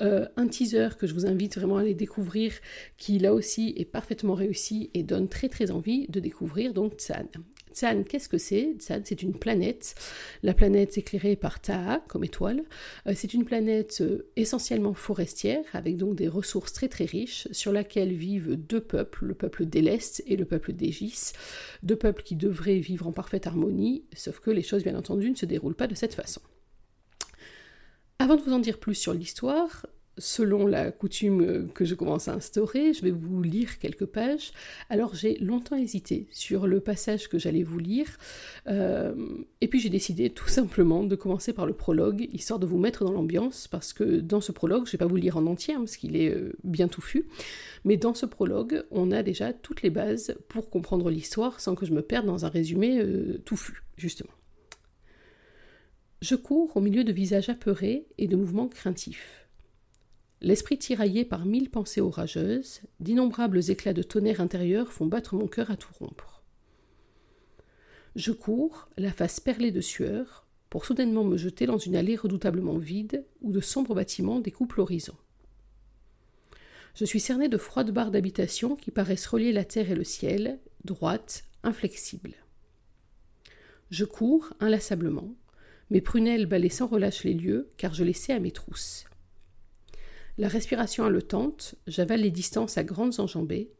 Euh, 0.00 0.26
un 0.36 0.48
teaser 0.48 0.88
que 0.98 1.06
je 1.06 1.14
vous 1.14 1.26
invite 1.26 1.58
vraiment 1.58 1.76
à 1.76 1.80
aller 1.82 1.94
découvrir, 1.94 2.52
qui 2.96 3.18
là 3.18 3.32
aussi 3.32 3.74
est 3.76 3.84
parfaitement 3.84 4.34
réussi 4.34 4.90
et 4.94 5.02
donne 5.02 5.28
très 5.28 5.48
très 5.48 5.70
envie 5.70 6.06
de 6.08 6.20
découvrir 6.20 6.74
donc 6.74 6.94
Tsan. 6.94 7.28
Tsan, 7.76 8.04
qu'est-ce 8.04 8.30
que 8.30 8.38
c'est 8.38 8.74
Tsan, 8.78 9.02
c'est 9.04 9.22
une 9.22 9.34
planète. 9.34 9.94
La 10.42 10.54
planète 10.54 10.96
éclairée 10.96 11.36
par 11.36 11.60
Taha 11.60 12.02
comme 12.08 12.24
étoile. 12.24 12.64
Euh, 13.06 13.12
c'est 13.14 13.34
une 13.34 13.44
planète 13.44 13.98
euh, 14.00 14.30
essentiellement 14.36 14.94
forestière, 14.94 15.62
avec 15.74 15.98
donc 15.98 16.16
des 16.16 16.26
ressources 16.26 16.72
très 16.72 16.88
très 16.88 17.04
riches, 17.04 17.48
sur 17.50 17.72
laquelle 17.72 18.14
vivent 18.14 18.56
deux 18.56 18.80
peuples, 18.80 19.26
le 19.26 19.34
peuple 19.34 19.66
d'Elest 19.66 20.22
et 20.26 20.36
le 20.36 20.46
peuple 20.46 20.72
d'Égis. 20.72 21.34
Deux 21.82 21.96
peuples 21.96 22.22
qui 22.22 22.34
devraient 22.34 22.78
vivre 22.78 23.06
en 23.06 23.12
parfaite 23.12 23.46
harmonie, 23.46 24.04
sauf 24.16 24.40
que 24.40 24.50
les 24.50 24.62
choses 24.62 24.82
bien 24.82 24.96
entendu 24.96 25.30
ne 25.30 25.36
se 25.36 25.44
déroulent 25.44 25.76
pas 25.76 25.86
de 25.86 25.94
cette 25.94 26.14
façon. 26.14 26.40
Avant 28.18 28.36
de 28.36 28.40
vous 28.40 28.54
en 28.54 28.58
dire 28.58 28.78
plus 28.78 28.94
sur 28.94 29.12
l'histoire, 29.12 29.84
selon 30.18 30.66
la 30.66 30.90
coutume 30.90 31.68
que 31.74 31.84
je 31.84 31.94
commence 31.94 32.28
à 32.28 32.34
instaurer, 32.34 32.92
je 32.94 33.02
vais 33.02 33.10
vous 33.10 33.42
lire 33.42 33.78
quelques 33.78 34.06
pages. 34.06 34.52
Alors 34.88 35.14
j'ai 35.14 35.36
longtemps 35.38 35.76
hésité 35.76 36.26
sur 36.30 36.66
le 36.66 36.80
passage 36.80 37.28
que 37.28 37.38
j'allais 37.38 37.62
vous 37.62 37.78
lire, 37.78 38.18
euh, 38.66 39.14
et 39.60 39.68
puis 39.68 39.80
j'ai 39.80 39.90
décidé 39.90 40.30
tout 40.30 40.48
simplement 40.48 41.04
de 41.04 41.16
commencer 41.16 41.52
par 41.52 41.66
le 41.66 41.74
prologue, 41.74 42.28
histoire 42.32 42.58
de 42.58 42.66
vous 42.66 42.78
mettre 42.78 43.04
dans 43.04 43.12
l'ambiance, 43.12 43.68
parce 43.68 43.92
que 43.92 44.20
dans 44.20 44.40
ce 44.40 44.52
prologue, 44.52 44.84
je 44.86 44.90
ne 44.90 44.92
vais 44.92 44.98
pas 44.98 45.06
vous 45.06 45.16
lire 45.16 45.36
en 45.36 45.46
entier, 45.46 45.74
hein, 45.74 45.80
parce 45.80 45.96
qu'il 45.96 46.16
est 46.16 46.30
euh, 46.30 46.52
bien 46.64 46.88
touffu, 46.88 47.26
mais 47.84 47.96
dans 47.96 48.14
ce 48.14 48.26
prologue, 48.26 48.84
on 48.90 49.10
a 49.10 49.22
déjà 49.22 49.52
toutes 49.52 49.82
les 49.82 49.90
bases 49.90 50.36
pour 50.48 50.70
comprendre 50.70 51.10
l'histoire 51.10 51.60
sans 51.60 51.74
que 51.74 51.86
je 51.86 51.92
me 51.92 52.02
perde 52.02 52.26
dans 52.26 52.44
un 52.44 52.48
résumé 52.48 52.98
euh, 53.00 53.38
touffu, 53.44 53.82
justement. 53.96 54.30
Je 56.22 56.34
cours 56.34 56.76
au 56.76 56.80
milieu 56.80 57.04
de 57.04 57.12
visages 57.12 57.50
apeurés 57.50 58.06
et 58.16 58.26
de 58.26 58.36
mouvements 58.36 58.68
craintifs. 58.68 59.45
L'esprit 60.42 60.78
tiraillé 60.78 61.24
par 61.24 61.46
mille 61.46 61.70
pensées 61.70 62.00
orageuses, 62.00 62.82
d'innombrables 63.00 63.70
éclats 63.70 63.94
de 63.94 64.02
tonnerre 64.02 64.40
intérieur 64.40 64.92
font 64.92 65.06
battre 65.06 65.34
mon 65.34 65.46
cœur 65.46 65.70
à 65.70 65.76
tout 65.76 65.92
rompre. 65.98 66.42
Je 68.16 68.32
cours, 68.32 68.88
la 68.96 69.12
face 69.12 69.40
perlée 69.40 69.70
de 69.70 69.80
sueur, 69.80 70.46
pour 70.70 70.84
soudainement 70.84 71.24
me 71.24 71.36
jeter 71.36 71.66
dans 71.66 71.78
une 71.78 71.96
allée 71.96 72.16
redoutablement 72.16 72.78
vide 72.78 73.24
où 73.40 73.52
de 73.52 73.60
sombres 73.60 73.94
bâtiments 73.94 74.40
découpent 74.40 74.74
l'horizon. 74.74 75.14
Je 76.94 77.04
suis 77.04 77.20
cerné 77.20 77.48
de 77.48 77.58
froides 77.58 77.90
barres 77.90 78.10
d'habitation 78.10 78.74
qui 78.76 78.90
paraissent 78.90 79.26
relier 79.26 79.52
la 79.52 79.64
terre 79.64 79.90
et 79.90 79.94
le 79.94 80.04
ciel, 80.04 80.58
droites, 80.84 81.44
inflexibles. 81.62 82.34
Je 83.90 84.04
cours 84.04 84.52
inlassablement, 84.60 85.34
mes 85.90 86.00
prunelles 86.00 86.46
balaient 86.46 86.68
sans 86.68 86.86
relâche 86.86 87.24
les 87.24 87.34
lieux, 87.34 87.70
car 87.76 87.94
je 87.94 88.02
les 88.02 88.12
sais 88.12 88.32
à 88.32 88.40
mes 88.40 88.50
trousses. 88.50 89.04
La 90.38 90.48
respiration 90.48 91.04
haletante, 91.04 91.76
j'avale 91.86 92.20
les 92.20 92.30
distances 92.30 92.76
à 92.76 92.84
grandes 92.84 93.20
enjambées, 93.20 93.70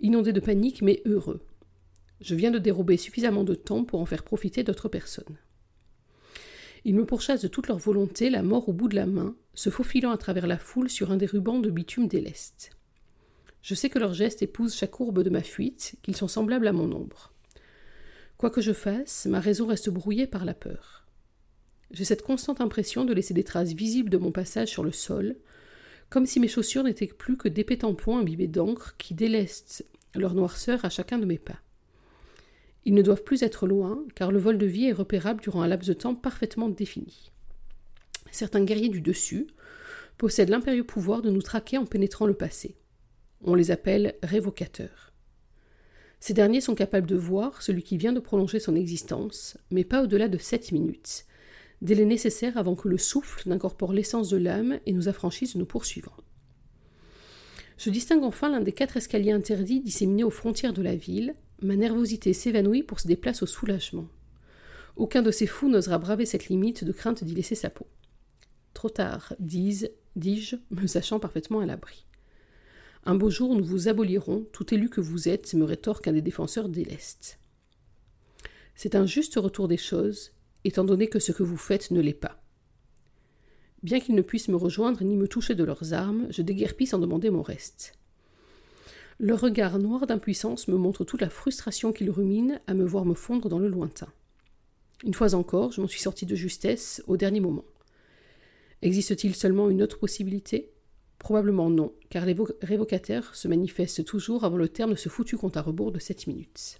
inondé 0.00 0.32
de 0.32 0.40
panique 0.40 0.82
mais 0.82 1.02
heureux. 1.04 1.46
Je 2.20 2.34
viens 2.34 2.50
de 2.50 2.58
dérober 2.58 2.96
suffisamment 2.96 3.44
de 3.44 3.54
temps 3.54 3.84
pour 3.84 4.00
en 4.00 4.06
faire 4.06 4.24
profiter 4.24 4.64
d'autres 4.64 4.88
personnes. 4.88 5.38
Ils 6.84 6.94
me 6.94 7.06
pourchassent 7.06 7.42
de 7.42 7.48
toute 7.48 7.68
leur 7.68 7.78
volonté, 7.78 8.28
la 8.28 8.42
mort 8.42 8.68
au 8.68 8.72
bout 8.72 8.88
de 8.88 8.96
la 8.96 9.06
main, 9.06 9.36
se 9.54 9.70
faufilant 9.70 10.10
à 10.10 10.18
travers 10.18 10.46
la 10.46 10.58
foule 10.58 10.90
sur 10.90 11.12
un 11.12 11.16
des 11.16 11.26
rubans 11.26 11.60
de 11.60 11.70
bitume 11.70 12.08
déleste. 12.08 12.72
Je 13.62 13.74
sais 13.74 13.88
que 13.88 13.98
leurs 13.98 14.12
gestes 14.12 14.42
épousent 14.42 14.74
chaque 14.74 14.90
courbe 14.90 15.22
de 15.22 15.30
ma 15.30 15.42
fuite, 15.42 15.94
qu'ils 16.02 16.16
sont 16.16 16.28
semblables 16.28 16.66
à 16.66 16.72
mon 16.72 16.92
ombre. 16.92 17.32
Quoi 18.36 18.50
que 18.50 18.60
je 18.60 18.72
fasse, 18.72 19.26
ma 19.26 19.40
raison 19.40 19.66
reste 19.66 19.88
brouillée 19.88 20.26
par 20.26 20.44
la 20.44 20.54
peur. 20.54 21.06
J'ai 21.90 22.04
cette 22.04 22.22
constante 22.22 22.60
impression 22.60 23.04
de 23.04 23.14
laisser 23.14 23.32
des 23.32 23.44
traces 23.44 23.72
visibles 23.72 24.10
de 24.10 24.18
mon 24.18 24.32
passage 24.32 24.68
sur 24.68 24.82
le 24.82 24.92
sol, 24.92 25.36
comme 26.10 26.26
si 26.26 26.40
mes 26.40 26.48
chaussures 26.48 26.84
n'étaient 26.84 27.06
plus 27.06 27.36
que 27.36 27.48
d'épais 27.48 27.78
tampons 27.78 28.18
imbibés 28.18 28.46
d'encre 28.46 28.96
qui 28.98 29.14
délestent 29.14 29.84
leur 30.14 30.34
noirceur 30.34 30.84
à 30.84 30.90
chacun 30.90 31.18
de 31.18 31.26
mes 31.26 31.38
pas. 31.38 31.60
Ils 32.84 32.94
ne 32.94 33.02
doivent 33.02 33.24
plus 33.24 33.42
être 33.42 33.66
loin, 33.66 34.04
car 34.14 34.30
le 34.30 34.38
vol 34.38 34.58
de 34.58 34.66
vie 34.66 34.86
est 34.86 34.92
repérable 34.92 35.40
durant 35.40 35.62
un 35.62 35.68
laps 35.68 35.88
de 35.88 35.94
temps 35.94 36.14
parfaitement 36.14 36.68
défini. 36.68 37.30
Certains 38.30 38.64
guerriers 38.64 38.88
du 38.88 39.00
dessus 39.00 39.46
possèdent 40.18 40.50
l'impérieux 40.50 40.84
pouvoir 40.84 41.22
de 41.22 41.30
nous 41.30 41.42
traquer 41.42 41.78
en 41.78 41.86
pénétrant 41.86 42.26
le 42.26 42.34
passé. 42.34 42.76
On 43.42 43.54
les 43.54 43.70
appelle 43.70 44.14
révocateurs. 44.22 45.12
Ces 46.20 46.34
derniers 46.34 46.60
sont 46.60 46.74
capables 46.74 47.06
de 47.06 47.16
voir 47.16 47.62
celui 47.62 47.82
qui 47.82 47.96
vient 47.96 48.12
de 48.12 48.20
prolonger 48.20 48.58
son 48.58 48.76
existence, 48.76 49.58
mais 49.70 49.84
pas 49.84 50.02
au-delà 50.02 50.28
de 50.28 50.38
sept 50.38 50.72
minutes, 50.72 51.26
délai 51.82 52.04
nécessaire 52.04 52.56
avant 52.56 52.74
que 52.74 52.88
le 52.88 52.98
souffle 52.98 53.48
n'incorpore 53.48 53.92
l'essence 53.92 54.30
de 54.30 54.36
l'âme 54.36 54.78
et 54.86 54.92
nous 54.92 55.08
affranchisse 55.08 55.54
de 55.54 55.58
nos 55.58 55.66
poursuivants. 55.66 56.16
Je 57.78 57.90
distingue 57.90 58.22
enfin 58.22 58.48
l'un 58.50 58.60
des 58.60 58.72
quatre 58.72 58.96
escaliers 58.96 59.32
interdits 59.32 59.80
disséminés 59.80 60.24
aux 60.24 60.30
frontières 60.30 60.72
de 60.72 60.82
la 60.82 60.94
ville. 60.94 61.34
Ma 61.60 61.76
nervosité 61.76 62.32
s'évanouit 62.32 62.82
pour 62.82 63.00
se 63.00 63.08
déplacer 63.08 63.42
au 63.42 63.46
soulagement. 63.46 64.06
Aucun 64.96 65.22
de 65.22 65.30
ces 65.30 65.46
fous 65.46 65.68
n'osera 65.68 65.98
braver 65.98 66.24
cette 66.24 66.48
limite 66.48 66.84
de 66.84 66.92
crainte 66.92 67.24
d'y 67.24 67.34
laisser 67.34 67.56
sa 67.56 67.70
peau. 67.70 67.86
Trop 68.74 68.90
tard, 68.90 69.34
dis-je, 69.40 69.86
dis 70.16 70.52
me 70.70 70.86
sachant 70.86 71.18
parfaitement 71.18 71.60
à 71.60 71.66
l'abri. 71.66 72.06
Un 73.04 73.16
beau 73.16 73.28
jour, 73.28 73.54
nous 73.54 73.64
vous 73.64 73.88
abolirons, 73.88 74.46
tout 74.52 74.72
élu 74.72 74.88
que 74.88 75.00
vous 75.00 75.28
êtes, 75.28 75.52
me 75.54 75.64
rétorque 75.64 76.08
un 76.08 76.12
des 76.12 76.22
défenseurs 76.22 76.68
délestes. 76.68 77.38
C'est 78.74 78.94
un 78.94 79.04
juste 79.04 79.34
retour 79.36 79.68
des 79.68 79.76
choses, 79.76 80.32
étant 80.64 80.84
donné 80.84 81.08
que 81.08 81.18
ce 81.18 81.32
que 81.32 81.42
vous 81.42 81.56
faites 81.56 81.90
ne 81.90 82.00
l'est 82.00 82.12
pas. 82.12 82.42
Bien 83.82 84.00
qu'ils 84.00 84.14
ne 84.14 84.22
puissent 84.22 84.48
me 84.48 84.56
rejoindre 84.56 85.04
ni 85.04 85.16
me 85.16 85.28
toucher 85.28 85.54
de 85.54 85.64
leurs 85.64 85.92
armes, 85.92 86.26
je 86.30 86.42
déguerpis 86.42 86.86
sans 86.86 86.98
demander 86.98 87.30
mon 87.30 87.42
reste. 87.42 87.98
Leur 89.20 89.40
regard 89.40 89.78
noir 89.78 90.06
d'impuissance 90.06 90.68
me 90.68 90.76
montre 90.76 91.04
toute 91.04 91.20
la 91.20 91.30
frustration 91.30 91.92
qu'ils 91.92 92.10
ruminent 92.10 92.58
à 92.66 92.74
me 92.74 92.84
voir 92.84 93.04
me 93.04 93.14
fondre 93.14 93.48
dans 93.48 93.58
le 93.58 93.68
lointain. 93.68 94.08
Une 95.04 95.14
fois 95.14 95.34
encore, 95.34 95.72
je 95.72 95.80
m'en 95.80 95.86
suis 95.86 96.00
sorti 96.00 96.24
de 96.24 96.34
justesse 96.34 97.02
au 97.06 97.16
dernier 97.16 97.40
moment. 97.40 97.64
Existe-t-il 98.82 99.34
seulement 99.34 99.70
une 99.70 99.82
autre 99.82 99.98
possibilité? 99.98 100.70
Probablement 101.18 101.70
non, 101.70 101.92
car 102.10 102.26
les 102.26 102.36
révocataires 102.62 103.34
se 103.34 103.48
manifestent 103.48 104.04
toujours 104.04 104.44
avant 104.44 104.56
le 104.56 104.68
terme 104.68 104.90
de 104.92 104.96
ce 104.96 105.08
foutu 105.08 105.36
compte 105.36 105.56
à 105.56 105.62
rebours 105.62 105.92
de 105.92 105.98
sept 105.98 106.26
minutes. 106.26 106.78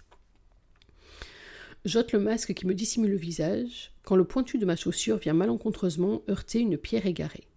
J'ôte 1.85 2.13
le 2.13 2.19
masque 2.19 2.55
qui 2.55 2.65
me 2.65 2.73
dissimule 2.73 3.11
le 3.11 3.17
visage, 3.17 3.91
quand 4.01 4.15
le 4.15 4.23
pointu 4.23 4.57
de 4.57 4.65
ma 4.65 4.75
chaussure 4.75 5.17
vient 5.17 5.35
malencontreusement 5.35 6.23
heurter 6.27 6.59
une 6.59 6.79
pierre 6.79 7.05
égarée. 7.05 7.47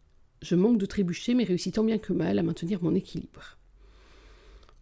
Je 0.43 0.55
manque 0.55 0.77
de 0.77 0.85
trébucher, 0.85 1.33
mais 1.33 1.45
réussis 1.45 1.73
tant 1.73 1.83
bien 1.83 1.97
que 1.97 2.13
mal 2.13 2.39
à 2.39 2.43
maintenir 2.43 2.83
mon 2.83 2.95
équilibre. 2.95 3.57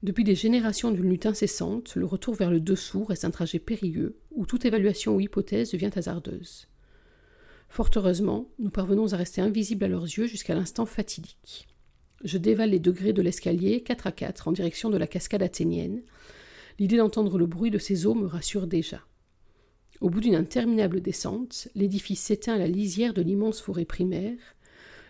Depuis 0.03 0.25
des 0.25 0.35
générations 0.35 0.91
d'une 0.91 1.09
lutte 1.09 1.27
incessante, 1.27 1.95
le 1.95 2.07
retour 2.07 2.35
vers 2.35 2.51
le 2.51 2.59
dessous 2.59 3.05
reste 3.05 3.25
un 3.25 3.31
trajet 3.31 3.61
périlleux, 3.61 4.19
où 4.33 4.47
toute 4.47 4.65
évaluation 4.65 5.15
ou 5.15 5.21
hypothèse 5.21 5.71
devient 5.71 5.93
hasardeuse. 5.95 6.67
Fort 7.69 7.91
heureusement, 7.95 8.51
nous 8.59 8.71
parvenons 8.71 9.13
à 9.13 9.17
rester 9.17 9.43
invisibles 9.43 9.85
à 9.85 9.89
leurs 9.89 10.03
yeux 10.03 10.27
jusqu'à 10.27 10.57
l'instant 10.57 10.87
fatidique. 10.87 11.69
Je 12.25 12.39
dévale 12.39 12.71
les 12.71 12.81
degrés 12.81 13.13
de 13.13 13.23
l'escalier, 13.23 13.85
quatre 13.85 14.09
à 14.09 14.13
quatre, 14.13 14.49
en 14.49 14.53
direction 14.53 14.91
de 14.91 14.99
la 14.99 15.07
cascade 15.07 15.43
athénienne. 15.43 16.03
L'idée 16.81 16.97
d'entendre 16.97 17.39
le 17.39 17.47
bruit 17.47 17.71
de 17.71 17.79
ces 17.79 18.07
eaux 18.07 18.15
me 18.15 18.27
rassure 18.27 18.67
déjà. 18.67 19.03
Au 20.01 20.11
bout 20.11 20.21
d'une 20.21 20.35
interminable 20.35 21.01
descente, 21.01 21.69
l'édifice 21.75 22.21
s'éteint 22.21 22.55
à 22.55 22.59
la 22.59 22.67
lisière 22.67 23.15
de 23.15 23.23
l'immense 23.23 23.61
forêt 23.61 23.85
primaire, 23.87 24.39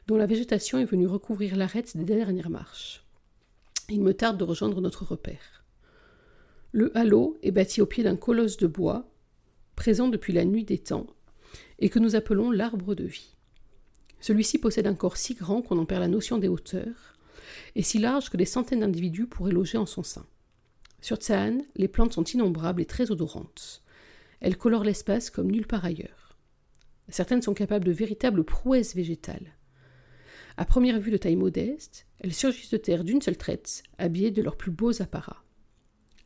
dont 0.06 0.16
la 0.16 0.26
végétation 0.26 0.78
est 0.78 0.84
venue 0.84 1.06
recouvrir 1.06 1.56
l'arête 1.56 1.96
des 1.96 2.04
dernières 2.04 2.50
marches. 2.50 3.04
Il 3.88 4.02
me 4.02 4.14
tarde 4.14 4.38
de 4.38 4.44
rejoindre 4.44 4.80
notre 4.80 5.04
repère. 5.04 5.64
Le 6.72 6.96
halo 6.96 7.36
est 7.42 7.50
bâti 7.50 7.80
au 7.80 7.86
pied 7.86 8.04
d'un 8.04 8.16
colosse 8.16 8.56
de 8.56 8.66
bois, 8.66 9.08
présent 9.74 10.08
depuis 10.08 10.32
la 10.32 10.44
nuit 10.44 10.64
des 10.64 10.78
temps, 10.78 11.06
et 11.78 11.88
que 11.88 11.98
nous 11.98 12.14
appelons 12.14 12.50
l'arbre 12.50 12.94
de 12.94 13.04
vie. 13.04 13.34
Celui-ci 14.20 14.58
possède 14.58 14.86
un 14.86 14.94
corps 14.94 15.16
si 15.16 15.34
grand 15.34 15.62
qu'on 15.62 15.78
en 15.78 15.86
perd 15.86 16.00
la 16.00 16.08
notion 16.08 16.38
des 16.38 16.48
hauteurs, 16.48 17.16
et 17.74 17.82
si 17.82 17.98
large 17.98 18.30
que 18.30 18.36
des 18.36 18.44
centaines 18.44 18.80
d'individus 18.80 19.26
pourraient 19.26 19.52
loger 19.52 19.78
en 19.78 19.86
son 19.86 20.02
sein. 20.02 20.26
Sur 21.00 21.16
Tsaan, 21.16 21.58
les 21.76 21.88
plantes 21.88 22.14
sont 22.14 22.24
innombrables 22.24 22.82
et 22.82 22.86
très 22.86 23.10
odorantes. 23.10 23.82
Elles 24.40 24.56
colorent 24.56 24.84
l'espace 24.84 25.30
comme 25.30 25.50
nulle 25.50 25.66
part 25.66 25.84
ailleurs. 25.84 26.36
Certaines 27.08 27.42
sont 27.42 27.54
capables 27.54 27.84
de 27.84 27.92
véritables 27.92 28.44
prouesses 28.44 28.94
végétales. 28.94 29.56
À 30.56 30.64
première 30.64 30.98
vue 30.98 31.10
de 31.10 31.16
taille 31.16 31.36
modeste, 31.36 32.06
elles 32.18 32.32
surgissent 32.32 32.70
de 32.70 32.76
terre 32.76 33.04
d'une 33.04 33.20
seule 33.20 33.36
traite, 33.36 33.82
habillées 33.98 34.30
de 34.30 34.42
leurs 34.42 34.56
plus 34.56 34.70
beaux 34.70 35.02
apparats. 35.02 35.44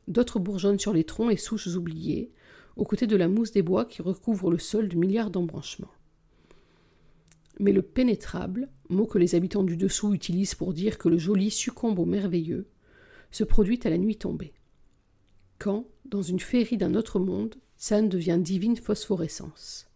D'autres 0.09 0.39
bourgeonnent 0.39 0.79
sur 0.79 0.93
les 0.93 1.05
troncs 1.05 1.33
et 1.33 1.37
souches 1.37 1.67
oubliées, 1.69 2.33
aux 2.77 2.85
côtés 2.85 3.07
de 3.07 3.17
la 3.17 3.29
mousse 3.29 3.53
des 3.53 3.63
bois 3.63 3.85
qui 3.85 4.03
recouvre 4.03 4.51
le 4.51 4.59
sol 4.59 4.89
de 4.89 4.97
milliards 4.97 5.31
d'embranchements. 5.31 5.93
Mais 7.59 7.73
le 7.73 7.83
pénétrable, 7.83 8.71
mot 8.89 9.07
que 9.07 9.19
les 9.19 9.35
habitants 9.35 9.65
du 9.65 9.77
dessous 9.77 10.15
utilisent 10.15 10.55
pour 10.55 10.73
dire 10.73 10.97
que 10.97 11.09
le 11.09 11.19
joli 11.19 11.51
succombe 11.51 11.99
au 11.99 12.07
merveilleux, 12.07 12.69
se 13.31 13.45
produit 13.45 13.81
à 13.85 13.91
la 13.91 13.99
nuit 13.99 14.17
tombée. 14.17 14.55
Quand, 15.59 15.87
dans 16.07 16.23
une 16.23 16.41
féerie 16.41 16.79
d'un 16.79 16.95
autre 16.95 17.19
monde, 17.19 17.57
San 17.83 18.11
devient 18.11 18.39
divine 18.39 18.77
phosphorescence. 18.77 19.89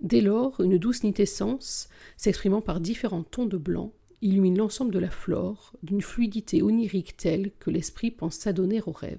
Dès 0.00 0.20
lors, 0.20 0.60
une 0.60 0.78
douce 0.78 1.02
nitescence, 1.02 1.88
s'exprimant 2.16 2.60
par 2.60 2.78
différents 2.78 3.24
tons 3.24 3.46
de 3.46 3.58
blanc, 3.58 3.92
illumine 4.22 4.56
l'ensemble 4.56 4.92
de 4.92 5.00
la 5.00 5.10
flore 5.10 5.74
d'une 5.82 6.00
fluidité 6.00 6.62
onirique 6.62 7.16
telle 7.16 7.50
que 7.58 7.70
l'esprit 7.70 8.12
pense 8.12 8.36
s'adonner 8.36 8.80
au 8.86 8.92
rêve. 8.92 9.18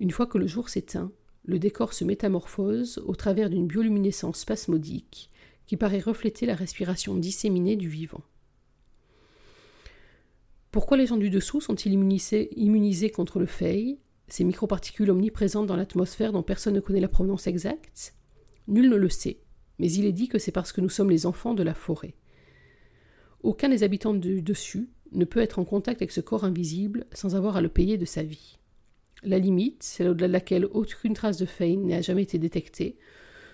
Une 0.00 0.10
fois 0.10 0.26
que 0.26 0.36
le 0.36 0.46
jour 0.46 0.68
s'éteint, 0.68 1.10
le 1.46 1.58
décor 1.58 1.94
se 1.94 2.04
métamorphose 2.04 2.98
au 3.06 3.14
travers 3.14 3.48
d'une 3.48 3.66
bioluminescence 3.66 4.40
spasmodique 4.40 5.30
qui 5.64 5.78
paraît 5.78 5.98
refléter 5.98 6.44
la 6.44 6.54
respiration 6.54 7.16
disséminée 7.16 7.76
du 7.76 7.88
vivant. 7.88 8.22
Pourquoi 10.72 10.98
les 10.98 11.06
gens 11.06 11.16
du 11.16 11.30
dessous 11.30 11.62
sont-ils 11.62 11.94
immunisés, 11.94 13.10
contre 13.10 13.38
le 13.38 13.46
fey, 13.46 13.98
ces 14.32 14.44
microparticules 14.44 15.10
omniprésentes 15.10 15.66
dans 15.66 15.76
l'atmosphère 15.76 16.32
dont 16.32 16.42
personne 16.42 16.74
ne 16.74 16.80
connaît 16.80 17.00
la 17.00 17.08
provenance 17.08 17.46
exacte 17.46 18.14
Nul 18.66 18.90
ne 18.90 18.96
le 18.96 19.08
sait, 19.08 19.40
mais 19.78 19.90
il 19.90 20.04
est 20.04 20.12
dit 20.12 20.28
que 20.28 20.38
c'est 20.38 20.52
parce 20.52 20.72
que 20.72 20.80
nous 20.80 20.90
sommes 20.90 21.10
les 21.10 21.24
enfants 21.24 21.54
de 21.54 21.62
la 21.62 21.74
forêt. 21.74 22.14
Aucun 23.42 23.68
des 23.68 23.82
habitants 23.82 24.14
du 24.14 24.42
dessus 24.42 24.90
ne 25.12 25.24
peut 25.24 25.40
être 25.40 25.58
en 25.58 25.64
contact 25.64 26.02
avec 26.02 26.12
ce 26.12 26.20
corps 26.20 26.44
invisible 26.44 27.06
sans 27.12 27.34
avoir 27.34 27.56
à 27.56 27.60
le 27.62 27.68
payer 27.68 27.96
de 27.96 28.04
sa 28.04 28.22
vie. 28.22 28.58
La 29.22 29.38
limite, 29.38 29.82
celle 29.82 30.08
au-delà 30.08 30.28
de 30.28 30.32
laquelle 30.32 30.66
aucune 30.66 31.14
trace 31.14 31.38
de 31.38 31.46
Fane 31.46 31.86
n'a 31.86 32.02
jamais 32.02 32.22
été 32.22 32.38
détectée, 32.38 32.98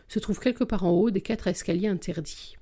se 0.08 0.18
trouve 0.18 0.40
quelque 0.40 0.64
part 0.64 0.84
en 0.84 0.90
haut 0.90 1.10
des 1.10 1.20
quatre 1.20 1.46
escaliers 1.46 1.88
interdits. 1.88 2.56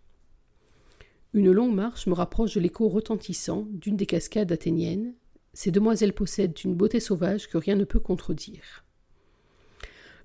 Une 1.33 1.51
longue 1.51 1.75
marche 1.75 2.07
me 2.07 2.13
rapproche 2.13 2.55
de 2.55 2.61
l'écho 2.61 2.89
retentissant 2.89 3.67
d'une 3.71 3.97
des 3.97 4.07
cascades 4.07 4.53
athéniennes. 4.53 5.15
Ces 5.55 5.71
demoiselles 5.71 6.15
possèdent 6.15 6.59
une 6.65 6.75
beauté 6.75 6.99
sauvage 7.01 7.49
que 7.49 7.59
rien 7.59 7.77
ne 7.77 7.85
peut 7.85 8.01
contredire. 8.01 8.85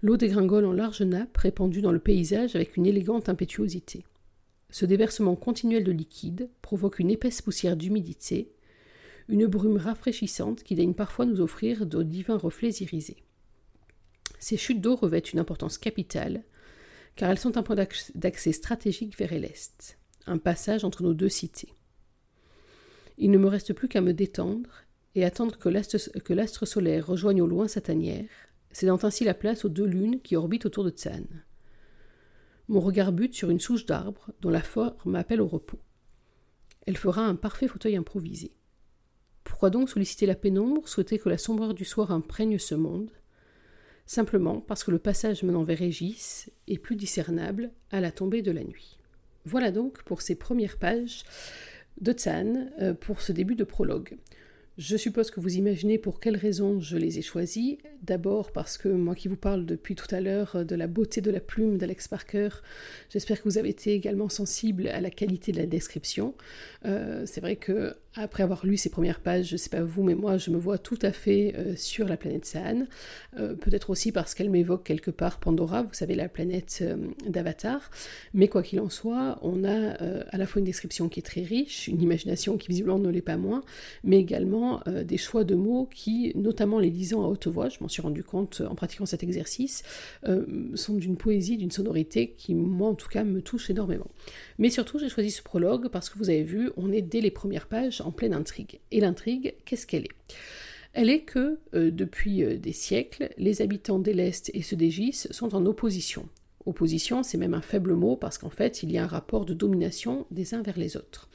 L'eau 0.02 0.16
dégringole 0.16 0.66
en 0.66 0.74
large 0.74 1.02
nappe 1.02 1.38
répandue 1.38 1.82
dans 1.82 1.92
le 1.92 2.00
paysage 2.00 2.56
avec 2.56 2.78
une 2.78 2.86
élégante 2.86 3.30
impétuosité. 3.30 4.06
Ce 4.70 4.86
déversement 4.86 5.36
continuel 5.36 5.84
de 5.84 5.92
liquide 5.92 6.50
provoque 6.62 7.00
une 7.00 7.10
épaisse 7.10 7.42
poussière 7.42 7.76
d'humidité, 7.76 8.52
une 9.28 9.48
brume 9.48 9.78
rafraîchissante 9.78 10.64
qui 10.64 10.76
daigne 10.76 10.94
parfois 10.94 11.26
nous 11.26 11.42
offrir 11.42 11.86
de 11.86 12.04
divins 12.04 12.38
reflets 12.38 12.76
irisés. 12.82 13.24
Ces 14.40 14.58
chutes 14.58 14.82
d'eau 14.82 14.96
revêtent 14.96 15.34
une 15.34 15.40
importance 15.40 15.78
capitale, 15.78 16.44
car 17.16 17.32
elles 17.32 17.40
sont 17.40 17.58
un 17.58 17.64
point 17.64 17.76
d'accès 18.16 18.52
stratégique 18.52 19.18
vers 19.18 19.34
l'est, 19.34 19.98
un 20.28 20.38
passage 20.38 20.84
entre 20.84 21.02
nos 21.02 21.14
deux 21.14 21.30
cités. 21.30 21.74
Il 23.18 23.32
ne 23.32 23.40
me 23.40 23.48
reste 23.48 23.74
plus 23.74 23.88
qu'à 23.88 24.02
me 24.02 24.14
détendre 24.14 24.84
et 25.18 25.26
attendre 25.26 25.58
que 25.58 26.34
l'astre 26.34 26.66
solaire 26.68 27.08
rejoigne 27.08 27.42
au 27.42 27.48
loin 27.48 27.68
sa 27.68 27.82
tanière, 27.82 28.30
cédant 28.72 29.00
ainsi 29.02 29.24
la 29.24 29.34
place 29.34 29.66
aux 29.66 29.70
deux 29.70 29.88
lunes 29.88 30.22
qui 30.22 30.36
orbitent 30.36 30.68
autour 30.68 30.84
de 30.84 30.92
Tsan. 30.92 31.26
Mon 32.68 32.80
regard 32.80 33.12
bute 33.12 33.34
sur 33.34 33.50
une 33.50 33.60
souche 33.60 33.88
d'arbre 33.88 34.30
dont 34.42 34.52
la 34.52 34.62
forme 34.62 34.96
m'appelle 35.06 35.42
au 35.42 35.48
repos. 35.48 35.80
Elle 36.86 36.98
fera 36.98 37.24
un 37.26 37.34
parfait 37.34 37.68
fauteuil 37.68 37.96
improvisé. 37.96 38.52
Pourquoi 39.44 39.72
donc 39.72 39.90
solliciter 39.90 40.28
la 40.28 40.36
pénombre, 40.36 40.88
souhaiter 40.88 41.18
que 41.18 41.30
la 41.30 41.40
sombreur 41.40 41.74
du 41.74 41.84
soir 41.84 42.12
imprègne 42.12 42.60
ce 42.60 42.76
monde? 42.76 43.10
Simplement 44.06 44.62
parce 44.62 44.84
que 44.84 44.92
le 44.92 45.00
passage 45.00 45.42
menant 45.42 45.64
vers 45.64 45.80
Régis 45.80 46.52
est 46.68 46.78
plus 46.78 46.96
discernable 46.96 47.72
à 47.90 48.02
la 48.02 48.12
tombée 48.12 48.44
de 48.44 48.52
la 48.52 48.64
nuit. 48.64 49.00
Voilà 49.46 49.72
donc 49.72 50.04
pour 50.04 50.22
ces 50.22 50.36
premières 50.36 50.78
pages 50.78 51.24
de 52.02 52.12
Tsan 52.12 52.70
euh, 52.80 52.94
pour 52.94 53.22
ce 53.22 53.32
début 53.32 53.56
de 53.56 53.64
prologue. 53.64 54.16
Je 54.78 54.96
suppose 54.96 55.32
que 55.32 55.40
vous 55.40 55.56
imaginez 55.56 55.98
pour 55.98 56.20
quelles 56.20 56.38
raisons 56.38 56.80
je 56.80 56.98
les 56.98 57.18
ai 57.18 57.22
choisis. 57.24 57.78
D'abord 58.04 58.52
parce 58.52 58.78
que 58.78 58.90
moi 58.90 59.16
qui 59.16 59.28
vous 59.28 59.36
parle 59.36 59.66
depuis 59.66 59.96
tout 59.96 60.14
à 60.14 60.22
l'heure 60.22 60.64
de 60.66 60.76
la 60.76 60.88
beauté 60.88 61.22
de 61.22 61.32
la 61.32 61.40
plume 61.40 61.78
d'Alex 61.78 62.08
Parker, 62.08 62.50
j'espère 63.10 63.42
que 63.42 63.50
vous 63.50 63.58
avez 63.58 63.70
été 63.70 63.94
également 63.94 64.30
sensible 64.30 64.88
à 64.88 65.02
la 65.02 65.10
qualité 65.10 65.52
de 65.52 65.58
la 65.58 65.66
description. 65.66 66.34
Euh, 66.86 67.24
c'est 67.26 67.42
vrai 67.42 67.56
que 67.56 67.96
après 68.16 68.42
avoir 68.44 68.66
lu 68.66 68.78
ces 68.78 68.90
premières 68.90 69.20
pages, 69.20 69.48
je 69.48 69.54
ne 69.54 69.58
sais 69.58 69.70
pas 69.70 69.84
vous, 69.84 70.04
mais 70.04 70.16
moi 70.16 70.38
je 70.38 70.52
me 70.52 70.58
vois 70.58 70.78
tout 70.78 70.98
à 71.02 71.12
fait 71.12 71.54
euh, 71.58 71.76
sur 71.76 72.08
la 72.08 72.18
planète 72.18 72.46
Saan. 72.46 72.88
Euh, 73.40 73.54
peut-être 73.54 73.90
aussi 73.90 74.12
parce 74.12 74.34
qu'elle 74.34 74.50
m'évoque 74.50 74.84
quelque 74.84 75.12
part 75.12 75.40
Pandora, 75.40 75.84
vous 75.84 75.94
savez, 75.94 76.16
la 76.16 76.30
planète 76.30 76.84
d'Avatar. 77.28 77.92
Mais 78.34 78.48
quoi 78.48 78.64
qu'il 78.64 78.80
en 78.80 78.90
soit, 78.90 79.40
on 79.42 79.64
a 79.64 79.94
à 80.30 80.38
la 80.38 80.46
fois 80.46 80.60
une 80.60 80.66
description 80.66 81.10
qui 81.10 81.20
est 81.20 81.24
très 81.24 81.42
riche, 81.42 81.88
une 81.88 82.02
imagination 82.02 82.58
qui 82.58 82.68
visiblement 82.70 83.00
ne 83.00 83.10
l'est 83.10 83.22
pas 83.22 83.38
moins, 83.38 83.64
mais 84.04 84.20
également 84.20 84.82
euh, 84.88 85.04
des 85.04 85.18
choix 85.18 85.44
de 85.44 85.56
mots 85.56 85.88
qui, 85.94 86.32
notamment 86.36 86.80
les 86.80 86.90
lisant 86.90 87.24
à 87.24 87.28
haute 87.28 87.48
voix, 87.48 87.70
je 87.70 87.78
m'en 87.88 87.90
suis 87.90 88.02
rendu 88.02 88.22
compte 88.22 88.62
en 88.70 88.76
pratiquant 88.76 89.06
cet 89.06 89.24
exercice, 89.24 89.84
euh, 90.28 90.46
sont 90.76 90.96
d'une 90.96 91.16
poésie, 91.16 91.56
d'une 91.56 91.72
sonorité 91.72 92.36
qui, 92.38 92.54
moi 92.54 92.90
en 92.90 92.96
tout 92.96 93.08
cas, 93.08 93.24
me 93.24 93.42
touche 93.42 93.70
énormément. 93.70 94.08
Mais 94.58 94.70
surtout, 94.70 95.00
j'ai 95.00 95.08
choisi 95.08 95.32
ce 95.32 95.42
prologue 95.42 95.88
parce 95.88 96.10
que 96.10 96.18
vous 96.18 96.30
avez 96.30 96.44
vu, 96.44 96.70
on 96.76 96.92
est 96.92 97.02
dès 97.02 97.22
les 97.22 97.32
premières 97.32 97.68
pages 97.68 98.02
en 98.02 98.12
pleine 98.12 98.34
intrigue. 98.34 98.82
Et 98.92 99.00
l'intrigue, 99.00 99.56
qu'est-ce 99.64 99.88
qu'elle 99.88 100.04
est? 100.04 100.36
Elle 100.92 101.10
est 101.10 101.22
que, 101.22 101.60
euh, 101.74 101.92
depuis 101.92 102.44
des 102.58 102.74
siècles, 102.74 103.30
les 103.38 103.62
habitants 103.62 104.00
d'Elest 104.00 104.52
et 104.54 104.62
ceux 104.62 104.76
d'Égis 104.76 105.30
sont 105.32 105.56
en 105.56 105.66
opposition. 105.66 106.28
Opposition, 106.66 107.24
c'est 107.24 107.38
même 107.38 107.54
un 107.54 107.62
faible 107.62 107.94
mot 107.94 108.18
parce 108.18 108.38
qu'en 108.38 108.50
fait, 108.50 108.84
il 108.84 108.92
y 108.92 108.98
a 108.98 109.04
un 109.06 109.08
rapport 109.08 109.46
de 109.46 109.54
domination 109.54 110.26
des 110.32 110.54
uns 110.54 110.62
vers 110.62 110.78
les 110.78 110.98
autres. 110.98 111.30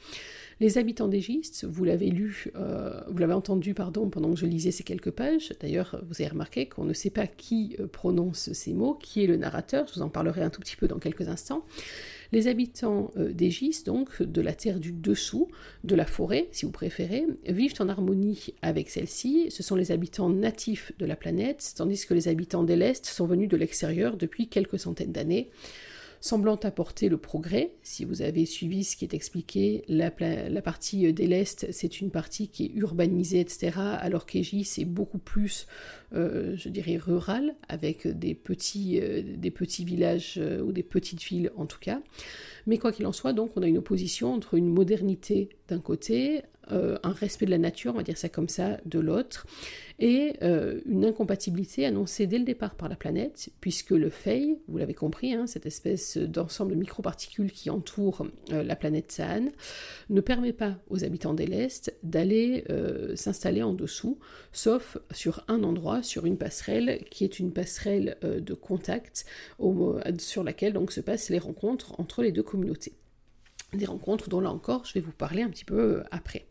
Les 0.59 0.77
habitants 0.77 1.07
d'Égis, 1.07 1.63
vous 1.63 1.83
l'avez 1.83 2.09
lu, 2.09 2.51
euh, 2.55 3.01
vous 3.07 3.17
l'avez 3.17 3.33
entendu, 3.33 3.73
pardon, 3.73 4.09
pendant 4.09 4.31
que 4.33 4.39
je 4.39 4.45
lisais 4.45 4.71
ces 4.71 4.83
quelques 4.83 5.11
pages. 5.11 5.53
D'ailleurs, 5.59 6.01
vous 6.07 6.21
avez 6.21 6.29
remarqué 6.29 6.67
qu'on 6.67 6.85
ne 6.85 6.93
sait 6.93 7.09
pas 7.09 7.27
qui 7.27 7.75
euh, 7.79 7.87
prononce 7.87 8.53
ces 8.53 8.73
mots, 8.73 8.93
qui 8.93 9.23
est 9.23 9.27
le 9.27 9.37
narrateur. 9.37 9.87
Je 9.87 9.95
vous 9.95 10.01
en 10.01 10.09
parlerai 10.09 10.41
un 10.41 10.49
tout 10.49 10.61
petit 10.61 10.75
peu 10.75 10.87
dans 10.87 10.99
quelques 10.99 11.27
instants. 11.27 11.65
Les 12.31 12.47
habitants 12.47 13.11
euh, 13.17 13.31
d'Égis, 13.31 13.83
donc 13.83 14.21
de 14.21 14.41
la 14.41 14.53
terre 14.53 14.79
du 14.79 14.91
dessous, 14.91 15.49
de 15.83 15.95
la 15.95 16.05
forêt, 16.05 16.47
si 16.51 16.65
vous 16.65 16.71
préférez, 16.71 17.25
vivent 17.47 17.75
en 17.79 17.89
harmonie 17.89 18.53
avec 18.61 18.89
celle-ci. 18.89 19.47
Ce 19.49 19.63
sont 19.63 19.75
les 19.75 19.91
habitants 19.91 20.29
natifs 20.29 20.93
de 20.99 21.05
la 21.05 21.15
planète, 21.15 21.73
tandis 21.75 22.05
que 22.05 22.13
les 22.13 22.27
habitants 22.27 22.63
de 22.63 22.73
l'Est 22.73 23.05
sont 23.05 23.25
venus 23.25 23.49
de 23.49 23.57
l'extérieur 23.57 24.17
depuis 24.17 24.47
quelques 24.47 24.79
centaines 24.79 25.11
d'années 25.11 25.49
semblant 26.23 26.55
apporter 26.55 27.09
le 27.09 27.17
progrès. 27.17 27.73
Si 27.83 28.05
vous 28.05 28.21
avez 28.21 28.45
suivi 28.45 28.85
ce 28.85 28.95
qui 28.95 29.03
est 29.03 29.13
expliqué, 29.13 29.83
la, 29.89 30.09
partie 30.09 31.11
de 31.11 31.23
l'Est, 31.25 31.67
c'est 31.73 31.99
une 31.99 32.11
partie 32.11 32.47
qui 32.47 32.63
est 32.63 32.71
urbanisée, 32.75 33.41
etc., 33.41 33.71
alors 33.99 34.25
qu'Egis 34.25 34.63
c'est 34.63 34.85
beaucoup 34.85 35.17
plus, 35.17 35.67
euh, 36.15 36.55
je 36.55 36.69
dirais, 36.69 36.95
rural, 36.95 37.55
avec 37.67 38.07
des 38.07 38.35
petits, 38.35 39.01
euh, 39.01 39.21
des 39.35 39.51
petits 39.51 39.83
villages 39.83 40.35
euh, 40.37 40.61
ou 40.61 40.71
des 40.71 40.81
petites 40.81 41.21
villes 41.21 41.51
en 41.57 41.65
tout 41.65 41.79
cas. 41.81 42.01
Mais 42.67 42.77
quoi 42.77 42.93
qu'il 42.93 43.05
en 43.05 43.11
soit, 43.11 43.33
donc, 43.33 43.51
on 43.57 43.61
a 43.61 43.67
une 43.67 43.79
opposition 43.79 44.33
entre 44.33 44.53
une 44.53 44.69
modernité 44.69 45.49
d'un 45.67 45.81
côté, 45.81 46.43
euh, 46.71 46.97
un 47.03 47.11
respect 47.11 47.45
de 47.45 47.51
la 47.51 47.57
nature, 47.57 47.93
on 47.93 47.97
va 47.97 48.03
dire 48.03 48.17
ça 48.17 48.29
comme 48.29 48.49
ça, 48.49 48.77
de 48.85 48.99
l'autre, 48.99 49.45
et 49.99 50.33
euh, 50.41 50.79
une 50.85 51.05
incompatibilité 51.05 51.85
annoncée 51.85 52.27
dès 52.27 52.37
le 52.37 52.45
départ 52.45 52.75
par 52.75 52.89
la 52.89 52.95
planète, 52.95 53.49
puisque 53.59 53.91
le 53.91 54.09
Fey, 54.09 54.57
vous 54.67 54.77
l'avez 54.77 54.93
compris, 54.93 55.33
hein, 55.33 55.47
cette 55.47 55.65
espèce 55.65 56.17
d'ensemble 56.17 56.71
de 56.71 56.77
microparticules 56.77 57.51
qui 57.51 57.69
entoure 57.69 58.25
euh, 58.51 58.63
la 58.63 58.75
planète 58.75 59.11
Saan, 59.11 59.51
ne 60.09 60.21
permet 60.21 60.53
pas 60.53 60.77
aux 60.89 61.03
habitants 61.03 61.33
des 61.33 61.45
l'Est 61.45 61.93
d'aller 62.03 62.63
s'installer 63.15 63.63
en 63.63 63.73
dessous, 63.73 64.19
sauf 64.51 64.97
sur 65.11 65.43
un 65.47 65.63
endroit, 65.63 66.03
sur 66.03 66.25
une 66.25 66.37
passerelle, 66.37 67.03
qui 67.09 67.23
est 67.23 67.39
une 67.39 67.51
passerelle 67.51 68.17
de 68.21 68.53
contact 68.53 69.25
sur 70.19 70.43
laquelle 70.43 70.73
donc 70.73 70.91
se 70.91 71.01
passent 71.01 71.29
les 71.29 71.39
rencontres 71.39 71.99
entre 71.99 72.21
les 72.21 72.31
deux 72.31 72.43
communautés 72.43 72.93
des 73.77 73.85
rencontres 73.85 74.29
dont 74.29 74.39
là 74.39 74.51
encore 74.51 74.85
je 74.85 74.93
vais 74.93 74.99
vous 74.99 75.11
parler 75.11 75.41
un 75.41 75.49
petit 75.49 75.65
peu 75.65 75.79
euh, 75.79 76.03
après. 76.11 76.45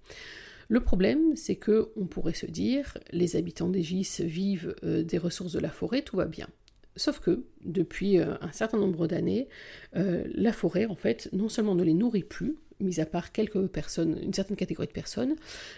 Le 0.68 0.80
problème, 0.80 1.36
c'est 1.36 1.56
que 1.56 1.90
on 1.96 2.06
pourrait 2.06 2.34
se 2.34 2.46
dire, 2.46 2.96
les 3.10 3.36
habitants 3.36 3.68
d'Égis 3.68 4.20
vivent 4.20 4.74
euh, 4.84 5.02
des 5.02 5.18
ressources 5.18 5.52
de 5.52 5.58
la 5.58 5.68
forêt, 5.68 6.02
tout 6.02 6.16
va 6.16 6.24
bien. 6.24 6.48
Sauf 6.96 7.20
que, 7.20 7.44
depuis 7.64 8.18
euh, 8.18 8.34
un 8.40 8.52
certain 8.52 8.78
nombre 8.78 9.06
d'années, 9.06 9.48
la 9.92 10.52
forêt, 10.52 10.86
en 10.86 10.94
fait, 10.94 11.28
non 11.32 11.48
seulement 11.48 11.74
ne 11.74 11.82
les 11.82 11.94
nourrit 11.94 12.22
plus, 12.22 12.56
mis 12.80 13.00
à 13.00 13.06
part 13.06 13.32
quelques 13.32 13.66
personnes, 13.66 14.18
une 14.22 14.32
certaine 14.32 14.56
catégorie 14.56 14.86
de 14.88 14.92
personnes, 14.92 15.36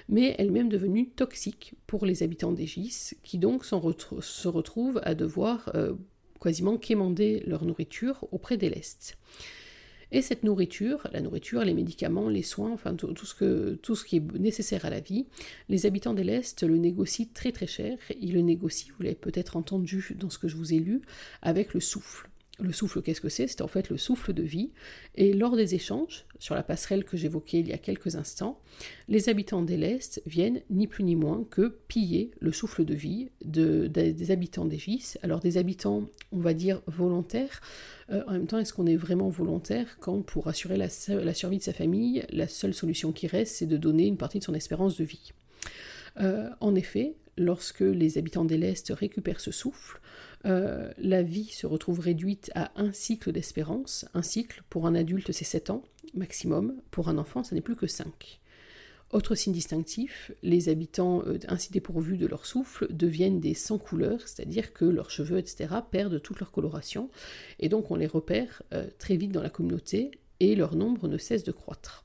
mais 0.09 0.35
elle-même 0.39 0.69
devenue 0.69 1.09
toxique 1.09 1.75
pour 1.87 2.07
les 2.07 2.23
habitants 2.23 2.53
d'Egis, 2.53 3.13
qui 3.23 3.39
donc 3.39 3.65
se 3.65 4.49
retrouvent 4.49 5.01
à 5.05 5.15
devoir 5.15 5.73
quasiment 6.41 6.77
quémander 6.77 7.43
leur 7.47 7.65
nourriture 7.65 8.27
auprès 8.31 8.57
des 8.57 8.69
lestes. 8.69 9.17
Et 10.14 10.23
cette 10.23 10.44
nourriture, 10.44 11.09
la 11.12 11.21
nourriture, 11.21 11.64
les 11.64 11.75
médicaments, 11.75 12.28
les 12.28 12.44
soins, 12.44 12.71
enfin 12.71 12.94
tout, 12.94 13.26
ce 13.26 14.04
qui 14.04 14.16
est 14.16 14.38
nécessaire 14.38 14.85
à 14.85 14.90
la 14.90 15.00
vie, 15.00 15.26
les 15.68 15.87
habitants 15.87 16.14
de 16.14 16.23
l'Est 16.23 16.62
le 16.62 16.76
négocient 16.76 17.26
très 17.35 17.50
très 17.50 17.66
cher. 17.66 17.99
Ils 18.21 18.33
le 18.33 18.40
négocient, 18.40 18.94
vous 18.97 19.02
l'avez 19.02 19.16
peut-être 19.16 19.56
entendu 19.56 20.14
dans 20.16 20.30
ce 20.30 20.38
que 20.38 20.47
je 20.47 20.56
vous 20.56 20.73
ai 20.73 20.78
lu, 20.78 21.02
avec 21.42 21.75
le 21.75 21.80
souffle. 21.80 22.30
Le 22.61 22.73
souffle, 22.73 23.03
qu'est-ce 23.03 23.21
que 23.21 23.29
c'est? 23.29 23.49
C'est 23.49 23.63
en 23.63 23.69
fait 23.69 23.91
le 23.91 23.97
souffle 23.97 24.33
de 24.33 24.45
vie. 24.45 24.71
Et 25.17 25.33
lors 25.33 25.57
des 25.57 25.75
échanges, 25.75 26.25
sur 26.39 26.55
la 26.55 26.63
passerelle 26.63 27.05
que 27.05 27.17
j'évoquais 27.17 27.59
il 27.59 27.67
y 27.67 27.73
a 27.73 27.79
quelques 27.79 28.15
instants, 28.15 28.61
les 29.09 29.29
habitants 29.29 29.63
d'Elest 29.63 30.23
viennent 30.25 30.63
ni 30.71 30.87
plus 30.87 31.03
ni 31.03 31.17
moins 31.17 31.45
que 31.51 31.77
piller 31.89 32.31
le 32.39 32.53
souffle 32.53 32.85
de 32.85 32.95
vie 32.95 33.31
des 33.45 34.31
habitants 34.31 34.67
d'Egis. 34.67 35.15
Alors 35.23 35.41
des 35.41 35.57
habitants, 35.57 36.09
on 36.31 36.39
va 36.39 36.55
dire, 36.55 36.81
volontaires. 36.87 37.61
Euh, 38.11 38.23
en 38.29 38.33
même 38.33 38.47
temps, 38.47 38.59
est-ce 38.59 38.73
qu'on 38.73 38.87
est 38.87 38.97
vraiment 38.97 39.31
volontaire 39.31 39.97
quand, 39.99 40.23
pour 40.23 40.47
assurer 40.47 40.77
la, 40.77 40.89
survie 40.89 41.59
de 41.59 41.63
sa 41.63 41.73
famille, 41.73 42.25
la 42.31 42.47
seule 42.47 42.75
solution 42.75 43.11
qui 43.11 43.27
reste, 43.27 43.57
c'est 43.57 43.67
de 43.67 43.77
donner 43.77 44.07
une 44.07 44.17
partie 44.17 44.39
de 44.39 44.45
son 44.45 44.55
espérance 44.55 44.97
de 44.97 45.05
vie? 45.05 45.33
Euh, 46.21 46.51
En 46.61 46.77
effet, 46.77 47.15
lorsque 47.37 47.81
les 47.81 48.17
habitants 48.17 48.45
d'Elest 48.45 48.93
récupèrent 48.93 49.41
ce 49.41 49.51
souffle, 49.51 50.01
euh, 50.47 50.91
la 50.99 51.23
vie 51.23 51.47
se 51.47 51.67
retrouve 51.67 52.01
réduite 52.01 52.51
à 52.55 52.73
un 52.77 52.93
cycle 52.93 53.33
d'espérance. 53.33 54.05
Un 54.15 54.23
cycle, 54.23 54.63
pour 54.71 54.87
un 54.87 54.95
adulte, 54.95 55.33
c'est 55.33 55.45
7 55.45 55.71
ans 55.71 55.83
maximum. 56.15 56.75
Pour 56.91 57.09
un 57.09 57.19
enfant, 57.19 57.43
ça 57.43 57.55
n'est 57.55 57.61
plus 57.61 57.77
que 57.77 57.87
5. 57.87 58.41
Autre 59.13 59.35
signe 59.35 59.53
distinctif, 59.53 60.33
les 60.43 60.69
habitants 60.69 61.23
euh, 61.27 61.39
ainsi 61.47 61.71
dépourvus 61.71 62.17
de 62.17 62.27
leur 62.27 62.47
souffle 62.47 62.87
deviennent 62.91 63.41
des 63.41 63.55
sans 63.55 63.79
couleurs, 63.79 64.27
c'est-à-dire 64.27 64.73
que 64.73 64.85
leurs 64.85 65.11
cheveux, 65.11 65.39
etc., 65.39 65.73
perdent 65.91 66.21
toute 66.21 66.41
leur 66.41 66.51
coloration, 66.51 67.11
et 67.61 67.69
donc 67.69 67.91
on 67.91 67.97
les 67.97 68.07
repère 68.07 68.63
euh, 68.73 68.87
très 68.99 69.17
vite 69.17 69.31
dans 69.31 69.43
la 69.43 69.51
communauté, 69.51 70.11
et 70.41 70.57
leur 70.57 70.75
nombre 70.75 71.07
ne 71.07 71.19
cesse 71.19 71.45
de 71.45 71.53
croître. 71.53 72.04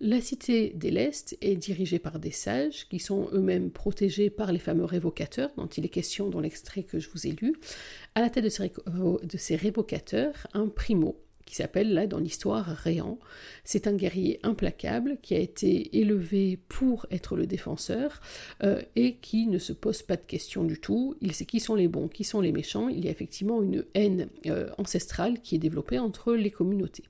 La 0.00 0.20
cité 0.20 0.70
des 0.74 0.90
est 1.40 1.56
dirigée 1.56 1.98
par 1.98 2.18
des 2.18 2.32
sages 2.32 2.88
qui 2.88 2.98
sont 2.98 3.28
eux-mêmes 3.32 3.70
protégés 3.70 4.28
par 4.28 4.52
les 4.52 4.58
fameux 4.58 4.84
révocateurs 4.84 5.50
dont 5.56 5.66
il 5.66 5.84
est 5.84 5.88
question 5.88 6.28
dans 6.28 6.40
l'extrait 6.40 6.82
que 6.82 6.98
je 6.98 7.08
vous 7.10 7.26
ai 7.26 7.32
lu. 7.32 7.54
À 8.14 8.20
la 8.20 8.30
tête 8.30 8.44
de 8.44 9.38
ces, 9.38 9.56
révocateurs, 9.56 10.46
un 10.52 10.68
primo 10.68 11.20
qui 11.44 11.54
s'appelle 11.54 11.92
là 11.92 12.06
dans 12.06 12.18
l'histoire 12.18 12.66
Réan. 12.66 13.18
C'est 13.64 13.86
un 13.86 13.94
guerrier 13.94 14.40
implacable 14.42 15.18
qui 15.22 15.34
a 15.34 15.38
été 15.38 15.96
élevé 15.98 16.58
pour 16.68 17.06
être 17.10 17.36
le 17.36 17.46
défenseur 17.46 18.20
euh, 18.62 18.80
et 18.96 19.16
qui 19.16 19.46
ne 19.46 19.58
se 19.58 19.72
pose 19.72 20.02
pas 20.02 20.16
de 20.16 20.22
questions 20.22 20.64
du 20.64 20.80
tout. 20.80 21.14
Il 21.20 21.32
sait 21.32 21.44
qui 21.44 21.60
sont 21.60 21.74
les 21.74 21.88
bons, 21.88 22.08
qui 22.08 22.24
sont 22.24 22.40
les 22.40 22.52
méchants. 22.52 22.88
Il 22.88 23.04
y 23.04 23.08
a 23.08 23.10
effectivement 23.10 23.62
une 23.62 23.84
haine 23.94 24.28
euh, 24.46 24.70
ancestrale 24.78 25.40
qui 25.40 25.56
est 25.56 25.58
développée 25.58 25.98
entre 25.98 26.34
les 26.34 26.50
communautés. 26.50 27.04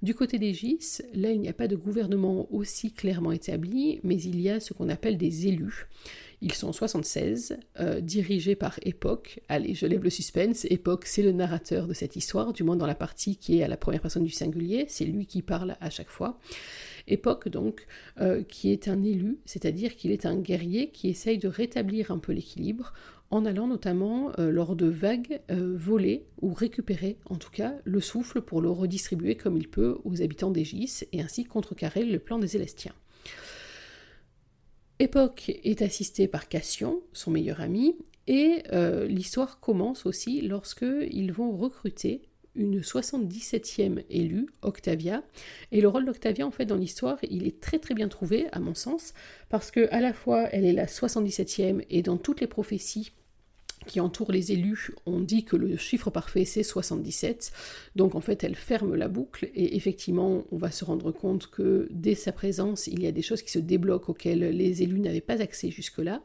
Du 0.00 0.14
côté 0.14 0.38
des 0.38 0.54
GIS, 0.54 1.02
là, 1.12 1.32
il 1.32 1.40
n'y 1.40 1.48
a 1.48 1.52
pas 1.52 1.66
de 1.66 1.74
gouvernement 1.74 2.46
aussi 2.52 2.92
clairement 2.92 3.32
établi, 3.32 3.98
mais 4.04 4.20
il 4.20 4.40
y 4.40 4.48
a 4.48 4.60
ce 4.60 4.72
qu'on 4.72 4.88
appelle 4.88 5.18
des 5.18 5.48
élus. 5.48 5.88
Ils 6.40 6.52
sont 6.52 6.72
76, 6.72 7.58
euh, 7.80 8.00
dirigés 8.00 8.54
par 8.54 8.78
Époque. 8.82 9.40
Allez, 9.48 9.74
je 9.74 9.86
lève 9.86 10.04
le 10.04 10.10
suspense. 10.10 10.66
Époque, 10.66 11.04
c'est 11.06 11.22
le 11.22 11.32
narrateur 11.32 11.88
de 11.88 11.94
cette 11.94 12.14
histoire, 12.14 12.52
du 12.52 12.62
moins 12.62 12.76
dans 12.76 12.86
la 12.86 12.94
partie 12.94 13.36
qui 13.36 13.58
est 13.58 13.64
à 13.64 13.68
la 13.68 13.76
première 13.76 14.00
personne 14.00 14.22
du 14.22 14.30
singulier. 14.30 14.84
C'est 14.88 15.04
lui 15.04 15.26
qui 15.26 15.42
parle 15.42 15.76
à 15.80 15.90
chaque 15.90 16.10
fois. 16.10 16.38
Époque, 17.08 17.48
donc, 17.48 17.86
euh, 18.20 18.44
qui 18.44 18.70
est 18.70 18.86
un 18.86 19.02
élu, 19.02 19.38
c'est-à-dire 19.46 19.96
qu'il 19.96 20.12
est 20.12 20.26
un 20.26 20.36
guerrier 20.36 20.90
qui 20.90 21.08
essaye 21.08 21.38
de 21.38 21.48
rétablir 21.48 22.12
un 22.12 22.18
peu 22.18 22.32
l'équilibre 22.32 22.92
en 23.30 23.44
allant 23.44 23.66
notamment 23.66 24.32
euh, 24.38 24.50
lors 24.50 24.74
de 24.76 24.86
vagues 24.86 25.40
euh, 25.50 25.74
voler 25.76 26.26
ou 26.40 26.52
récupérer 26.52 27.18
en 27.26 27.36
tout 27.36 27.50
cas 27.50 27.74
le 27.84 28.00
souffle 28.00 28.40
pour 28.40 28.60
le 28.60 28.70
redistribuer 28.70 29.36
comme 29.36 29.56
il 29.56 29.68
peut 29.68 29.98
aux 30.04 30.22
habitants 30.22 30.50
d'Égis 30.50 31.06
et 31.12 31.20
ainsi 31.20 31.44
contrecarrer 31.44 32.04
le 32.04 32.18
plan 32.18 32.38
des 32.38 32.48
Célestiens. 32.48 32.94
Époque 35.00 35.52
est 35.62 35.82
assisté 35.82 36.26
par 36.26 36.48
Cassion, 36.48 37.02
son 37.12 37.30
meilleur 37.30 37.60
ami, 37.60 37.94
et 38.26 38.64
euh, 38.72 39.06
l'histoire 39.06 39.60
commence 39.60 40.06
aussi 40.06 40.40
lorsque 40.40 40.84
ils 41.10 41.32
vont 41.32 41.56
recruter 41.56 42.22
une 42.56 42.80
77e 42.80 44.04
élue, 44.10 44.48
Octavia. 44.62 45.22
Et 45.70 45.80
le 45.80 45.86
rôle 45.86 46.04
d'Octavia, 46.04 46.44
en 46.44 46.50
fait, 46.50 46.66
dans 46.66 46.76
l'histoire, 46.76 47.18
il 47.30 47.46
est 47.46 47.60
très 47.60 47.78
très 47.78 47.94
bien 47.94 48.08
trouvé, 48.08 48.46
à 48.50 48.58
mon 48.58 48.74
sens, 48.74 49.14
parce 49.48 49.70
que 49.70 49.88
à 49.92 50.00
la 50.00 50.12
fois, 50.12 50.48
elle 50.50 50.64
est 50.64 50.72
la 50.72 50.86
77e, 50.86 51.84
et 51.88 52.02
dans 52.02 52.16
toutes 52.16 52.40
les 52.40 52.48
prophéties, 52.48 53.12
qui 53.88 53.98
entourent 53.98 54.30
les 54.30 54.52
élus 54.52 54.92
on 55.06 55.20
dit 55.20 55.44
que 55.44 55.56
le 55.56 55.76
chiffre 55.76 56.10
parfait 56.10 56.44
c'est 56.44 56.62
77. 56.62 57.52
Donc 57.96 58.14
en 58.14 58.20
fait 58.20 58.44
elle 58.44 58.54
ferme 58.54 58.94
la 58.94 59.08
boucle 59.08 59.50
et 59.54 59.76
effectivement 59.76 60.44
on 60.52 60.56
va 60.58 60.70
se 60.70 60.84
rendre 60.84 61.10
compte 61.10 61.48
que 61.48 61.88
dès 61.90 62.14
sa 62.14 62.32
présence 62.32 62.86
il 62.86 63.02
y 63.02 63.06
a 63.06 63.12
des 63.12 63.22
choses 63.22 63.42
qui 63.42 63.50
se 63.50 63.58
débloquent 63.58 64.12
auxquelles 64.12 64.50
les 64.50 64.82
élus 64.82 65.00
n'avaient 65.00 65.20
pas 65.20 65.40
accès 65.40 65.70
jusque-là. 65.70 66.22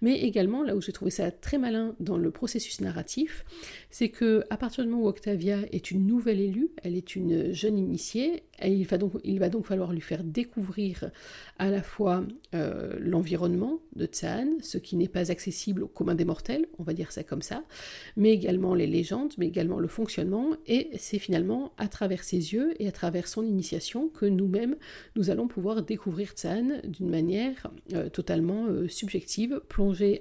Mais 0.00 0.20
également 0.20 0.62
là 0.62 0.76
où 0.76 0.80
j'ai 0.80 0.92
trouvé 0.92 1.10
ça 1.10 1.30
très 1.30 1.58
malin 1.58 1.94
dans 2.00 2.16
le 2.16 2.30
processus 2.30 2.80
narratif, 2.80 3.44
c'est 3.90 4.08
que 4.08 4.44
à 4.50 4.56
partir 4.56 4.84
du 4.84 4.90
moment 4.90 5.04
où 5.04 5.08
Octavia 5.08 5.58
est 5.72 5.90
une 5.90 6.06
nouvelle 6.06 6.40
élue, 6.40 6.70
elle 6.82 6.96
est 6.96 7.16
une 7.16 7.52
jeune 7.52 7.78
initiée, 7.78 8.44
il 8.64 8.86
va, 8.86 8.98
donc, 8.98 9.12
il 9.24 9.38
va 9.38 9.48
donc 9.48 9.66
falloir 9.66 9.92
lui 9.92 10.00
faire 10.00 10.24
découvrir 10.24 11.10
à 11.58 11.70
la 11.70 11.82
fois 11.82 12.24
euh, 12.54 12.96
l'environnement 13.00 13.80
de 13.94 14.06
Tsaan, 14.06 14.58
ce 14.60 14.78
qui 14.78 14.96
n'est 14.96 15.08
pas 15.08 15.30
accessible 15.30 15.82
au 15.82 15.88
commun 15.88 16.14
des 16.14 16.24
mortels, 16.24 16.66
on 16.78 16.82
va 16.82 16.92
dire 16.92 17.12
ça 17.12 17.22
comme 17.22 17.42
ça, 17.42 17.64
mais 18.16 18.32
également 18.32 18.74
les 18.74 18.86
légendes, 18.86 19.32
mais 19.38 19.46
également 19.46 19.78
le 19.78 19.88
fonctionnement, 19.88 20.56
et 20.66 20.90
c'est 20.98 21.18
finalement 21.18 21.72
à 21.78 21.88
travers 21.88 22.24
ses 22.24 22.52
yeux 22.52 22.74
et 22.82 22.88
à 22.88 22.92
travers 22.92 23.28
son 23.28 23.44
initiation 23.44 24.08
que 24.08 24.26
nous-mêmes, 24.26 24.76
nous 25.16 25.30
allons 25.30 25.48
pouvoir 25.48 25.82
découvrir 25.82 26.30
Tsaan 26.32 26.80
d'une 26.84 27.10
manière 27.10 27.70
euh, 27.94 28.08
totalement 28.08 28.66
euh, 28.66 28.88
subjective, 28.88 29.60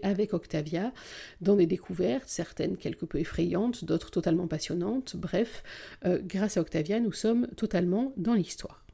avec 0.04 0.34
Octavia 0.34 0.94
dans 1.42 1.56
des 1.56 1.66
découvertes, 1.66 2.28
certaines 2.28 2.78
quelque 2.78 3.06
peu 3.06 3.20
effrayantes, 3.20 3.86
d'autres 3.86 4.12
totalement 4.12 4.48
passionnantes, 4.48 5.16
bref, 5.16 5.64
grâce 6.06 6.58
à 6.58 6.62
Octavia, 6.62 7.00
nous 7.00 7.12
sommes 7.12 7.48
totalement 7.56 8.14
dans 8.18 8.34
l'histoire. 8.34 8.86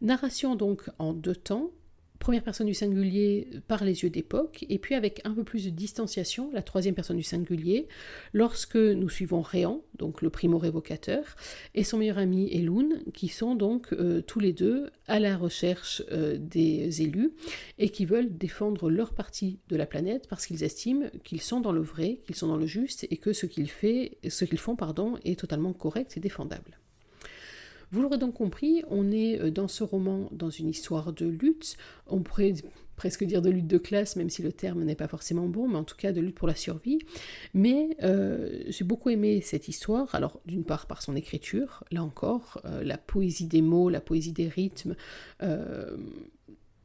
Narration 0.00 0.56
donc 0.56 0.90
en 0.98 1.12
deux 1.14 1.34
temps, 1.34 1.70
première 2.18 2.42
personne 2.42 2.66
du 2.66 2.74
singulier 2.74 3.48
par 3.68 3.84
les 3.84 4.02
yeux 4.02 4.10
d'époque, 4.10 4.64
et 4.68 4.78
puis 4.78 4.94
avec 4.94 5.20
un 5.24 5.32
peu 5.32 5.44
plus 5.44 5.64
de 5.64 5.70
distanciation, 5.70 6.50
la 6.52 6.62
troisième 6.62 6.94
personne 6.94 7.16
du 7.16 7.22
singulier, 7.22 7.88
lorsque 8.32 8.76
nous 8.76 9.08
suivons 9.08 9.40
Réan, 9.40 9.82
donc 9.98 10.22
le 10.22 10.30
primo-révocateur, 10.30 11.36
et 11.74 11.84
son 11.84 11.98
meilleur 11.98 12.18
ami 12.18 12.48
Elun, 12.52 12.88
qui 13.14 13.28
sont 13.28 13.54
donc 13.54 13.92
euh, 13.92 14.22
tous 14.22 14.40
les 14.40 14.52
deux 14.52 14.90
à 15.06 15.20
la 15.20 15.36
recherche 15.36 16.02
euh, 16.12 16.36
des 16.38 17.02
élus, 17.02 17.32
et 17.78 17.90
qui 17.90 18.04
veulent 18.04 18.36
défendre 18.36 18.90
leur 18.90 19.14
partie 19.14 19.58
de 19.68 19.76
la 19.76 19.86
planète 19.86 20.26
parce 20.28 20.46
qu'ils 20.46 20.64
estiment 20.64 21.06
qu'ils 21.24 21.42
sont 21.42 21.60
dans 21.60 21.72
le 21.72 21.82
vrai, 21.82 22.20
qu'ils 22.26 22.36
sont 22.36 22.48
dans 22.48 22.56
le 22.56 22.66
juste, 22.66 23.06
et 23.10 23.16
que 23.16 23.32
ce 23.32 23.46
qu'ils, 23.46 23.68
ce 23.68 24.44
qu'ils 24.44 24.58
font 24.58 24.76
pardon, 24.76 25.16
est 25.24 25.38
totalement 25.38 25.72
correct 25.72 26.16
et 26.16 26.20
défendable. 26.20 26.78
Vous 27.92 28.02
l'aurez 28.02 28.18
donc 28.18 28.34
compris, 28.34 28.82
on 28.90 29.12
est 29.12 29.40
euh, 29.40 29.50
dans 29.50 29.68
ce 29.68 29.84
roman 29.84 30.28
dans 30.32 30.50
une 30.50 30.68
histoire 30.68 31.12
de 31.12 31.26
lutte, 31.26 31.76
on 32.08 32.20
pourrait 32.20 32.54
presque 32.96 33.24
dire 33.24 33.42
de 33.42 33.50
lutte 33.50 33.66
de 33.66 33.78
classe, 33.78 34.16
même 34.16 34.30
si 34.30 34.42
le 34.42 34.52
terme 34.52 34.82
n'est 34.82 34.94
pas 34.94 35.06
forcément 35.06 35.46
bon, 35.46 35.68
mais 35.68 35.76
en 35.76 35.84
tout 35.84 35.96
cas 35.96 36.12
de 36.12 36.20
lutte 36.20 36.34
pour 36.34 36.48
la 36.48 36.54
survie. 36.54 36.98
Mais 37.54 37.96
euh, 38.02 38.62
j'ai 38.68 38.84
beaucoup 38.84 39.10
aimé 39.10 39.40
cette 39.42 39.68
histoire, 39.68 40.14
alors 40.14 40.40
d'une 40.46 40.64
part 40.64 40.86
par 40.86 41.02
son 41.02 41.14
écriture, 41.14 41.84
là 41.92 42.02
encore, 42.02 42.60
euh, 42.64 42.82
la 42.82 42.98
poésie 42.98 43.46
des 43.46 43.62
mots, 43.62 43.90
la 43.90 44.00
poésie 44.00 44.32
des 44.32 44.48
rythmes, 44.48 44.96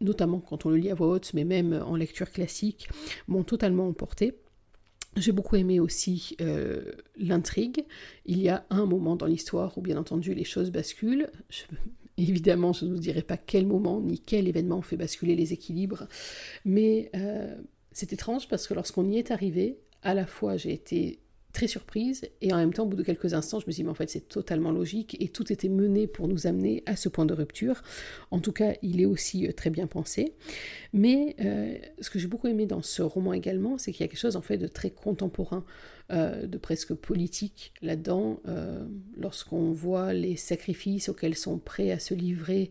notamment 0.01 0.39
quand 0.39 0.65
on 0.65 0.69
le 0.69 0.77
lit 0.77 0.91
à 0.91 0.95
voix 0.95 1.07
haute, 1.07 1.33
mais 1.33 1.45
même 1.45 1.73
en 1.73 1.95
lecture 1.95 2.29
classique, 2.29 2.89
m'ont 3.27 3.43
totalement 3.43 3.87
emporté. 3.87 4.33
J'ai 5.17 5.33
beaucoup 5.33 5.57
aimé 5.57 5.79
aussi 5.79 6.37
euh, 6.39 6.83
l'intrigue. 7.17 7.85
Il 8.25 8.39
y 8.39 8.47
a 8.47 8.65
un 8.69 8.85
moment 8.85 9.15
dans 9.15 9.25
l'histoire 9.25 9.77
où 9.77 9.81
bien 9.81 9.97
entendu 9.97 10.33
les 10.33 10.45
choses 10.45 10.71
basculent. 10.71 11.29
évidemment, 12.17 12.73
je 12.73 12.85
ne 12.85 12.91
vous 12.91 12.99
dirai 12.99 13.21
pas 13.21 13.37
quel 13.37 13.65
moment 13.65 13.99
ni 13.99 14.19
quel 14.19 14.47
événement 14.47 14.81
fait 14.81 14.97
basculer 14.97 15.35
les 15.35 15.53
équilibres, 15.53 16.07
mais 16.65 17.09
euh, 17.15 17.55
c'est 17.91 18.13
étrange 18.13 18.47
parce 18.47 18.67
que 18.67 18.73
lorsqu'on 18.73 19.09
y 19.09 19.17
est 19.17 19.31
arrivé, 19.31 19.79
à 20.01 20.13
la 20.13 20.25
fois 20.25 20.57
j'ai 20.57 20.73
été 20.73 21.19
très 21.51 21.67
surprise 21.67 22.21
et 22.41 22.53
en 22.53 22.57
même 22.57 22.73
temps 22.73 22.83
au 22.83 22.87
bout 22.87 22.95
de 22.95 23.03
quelques 23.03 23.33
instants 23.33 23.59
je 23.59 23.67
me 23.67 23.71
suis 23.71 23.81
dit 23.81 23.83
mais 23.83 23.91
en 23.91 23.95
fait 23.95 24.09
c'est 24.09 24.27
totalement 24.27 24.71
logique 24.71 25.17
et 25.19 25.27
tout 25.27 25.51
était 25.51 25.69
mené 25.69 26.07
pour 26.07 26.27
nous 26.27 26.47
amener 26.47 26.83
à 26.85 26.95
ce 26.95 27.09
point 27.09 27.25
de 27.25 27.33
rupture. 27.33 27.81
En 28.31 28.39
tout 28.39 28.51
cas 28.51 28.73
il 28.81 29.01
est 29.01 29.05
aussi 29.05 29.47
euh, 29.47 29.51
très 29.51 29.69
bien 29.69 29.87
pensé. 29.87 30.33
Mais 30.93 31.35
euh, 31.41 31.75
ce 31.99 32.09
que 32.09 32.19
j'ai 32.19 32.27
beaucoup 32.27 32.47
aimé 32.47 32.65
dans 32.65 32.81
ce 32.81 33.01
roman 33.01 33.33
également 33.33 33.77
c'est 33.77 33.91
qu'il 33.91 34.01
y 34.01 34.05
a 34.05 34.07
quelque 34.07 34.19
chose 34.19 34.35
en 34.35 34.41
fait 34.41 34.57
de 34.57 34.67
très 34.67 34.89
contemporain, 34.89 35.65
euh, 36.11 36.47
de 36.47 36.57
presque 36.57 36.93
politique 36.93 37.73
là-dedans. 37.81 38.39
Lorsqu'on 39.17 39.71
voit 39.71 40.13
les 40.13 40.35
sacrifices 40.35 41.09
auxquels 41.09 41.35
sont 41.35 41.57
prêts 41.57 41.91
à 41.91 41.99
se 41.99 42.13
livrer 42.13 42.69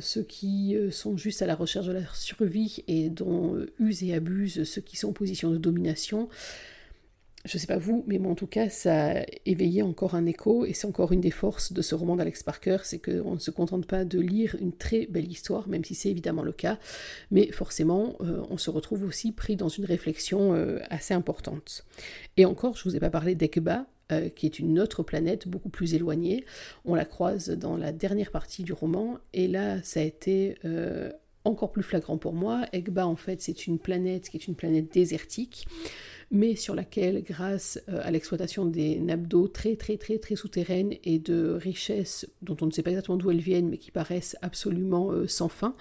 ceux 0.00 0.22
qui 0.22 0.76
sont 0.90 1.16
juste 1.16 1.42
à 1.42 1.46
la 1.46 1.54
recherche 1.54 1.86
de 1.86 1.92
la 1.92 2.06
survie 2.12 2.82
et 2.88 3.08
dont 3.10 3.64
usent 3.78 4.02
et 4.02 4.14
abusent 4.14 4.64
ceux 4.64 4.80
qui 4.80 4.96
sont 4.96 5.08
en 5.08 5.12
position 5.12 5.50
de 5.50 5.58
domination 5.58 6.28
je 7.44 7.58
sais 7.58 7.66
pas 7.66 7.76
vous, 7.76 8.04
mais 8.06 8.18
moi 8.18 8.32
en 8.32 8.34
tout 8.34 8.46
cas, 8.46 8.70
ça 8.70 9.18
a 9.18 9.24
éveillé 9.44 9.82
encore 9.82 10.14
un 10.14 10.24
écho, 10.24 10.64
et 10.64 10.72
c'est 10.72 10.86
encore 10.86 11.12
une 11.12 11.20
des 11.20 11.30
forces 11.30 11.72
de 11.72 11.82
ce 11.82 11.94
roman 11.94 12.16
d'Alex 12.16 12.42
Parker, 12.42 12.78
c'est 12.84 12.98
qu'on 12.98 13.34
ne 13.34 13.38
se 13.38 13.50
contente 13.50 13.86
pas 13.86 14.04
de 14.04 14.18
lire 14.18 14.56
une 14.60 14.72
très 14.72 15.06
belle 15.06 15.30
histoire, 15.30 15.68
même 15.68 15.84
si 15.84 15.94
c'est 15.94 16.10
évidemment 16.10 16.42
le 16.42 16.52
cas, 16.52 16.78
mais 17.30 17.52
forcément, 17.52 18.16
euh, 18.22 18.42
on 18.48 18.56
se 18.56 18.70
retrouve 18.70 19.04
aussi 19.04 19.32
pris 19.32 19.56
dans 19.56 19.68
une 19.68 19.84
réflexion 19.84 20.54
euh, 20.54 20.78
assez 20.88 21.12
importante. 21.12 21.84
Et 22.38 22.46
encore, 22.46 22.76
je 22.76 22.84
vous 22.84 22.96
ai 22.96 23.00
pas 23.00 23.10
parlé 23.10 23.34
d'Ekba, 23.34 23.86
euh, 24.12 24.30
qui 24.30 24.46
est 24.46 24.58
une 24.58 24.80
autre 24.80 25.02
planète 25.02 25.46
beaucoup 25.46 25.70
plus 25.70 25.94
éloignée. 25.94 26.44
On 26.84 26.94
la 26.94 27.04
croise 27.04 27.50
dans 27.50 27.76
la 27.76 27.92
dernière 27.92 28.30
partie 28.30 28.62
du 28.62 28.72
roman, 28.72 29.18
et 29.34 29.48
là, 29.48 29.82
ça 29.82 30.00
a 30.00 30.02
été 30.02 30.56
encore 31.44 31.72
plus 31.72 31.82
flagrant 31.82 32.16
pour 32.16 32.32
moi. 32.32 32.64
Egba, 32.72 33.06
en 33.06 33.16
fait, 33.16 33.42
c'est 33.42 33.66
une 33.66 33.78
planète 33.78 34.30
qui 34.30 34.38
est 34.38 34.48
une 34.48 34.54
planète 34.54 34.90
désertique 34.90 35.66
mais 36.34 36.56
sur 36.56 36.74
laquelle, 36.74 37.22
grâce 37.22 37.80
euh, 37.88 38.00
à 38.02 38.10
l'exploitation 38.10 38.66
des 38.66 38.98
nappes 38.98 39.28
d'eau 39.28 39.46
très 39.46 39.76
très 39.76 39.96
très 39.96 40.18
très 40.18 40.34
souterraines 40.34 40.92
et 41.04 41.20
de 41.20 41.50
richesses 41.50 42.26
dont 42.42 42.56
on 42.60 42.66
ne 42.66 42.72
sait 42.72 42.82
pas 42.82 42.90
exactement 42.90 43.16
d'où 43.16 43.30
elles 43.30 43.40
viennent, 43.40 43.68
mais 43.68 43.78
qui 43.78 43.92
paraissent 43.92 44.36
absolument 44.42 45.12
euh, 45.12 45.28
sans 45.28 45.48
fin, 45.48 45.76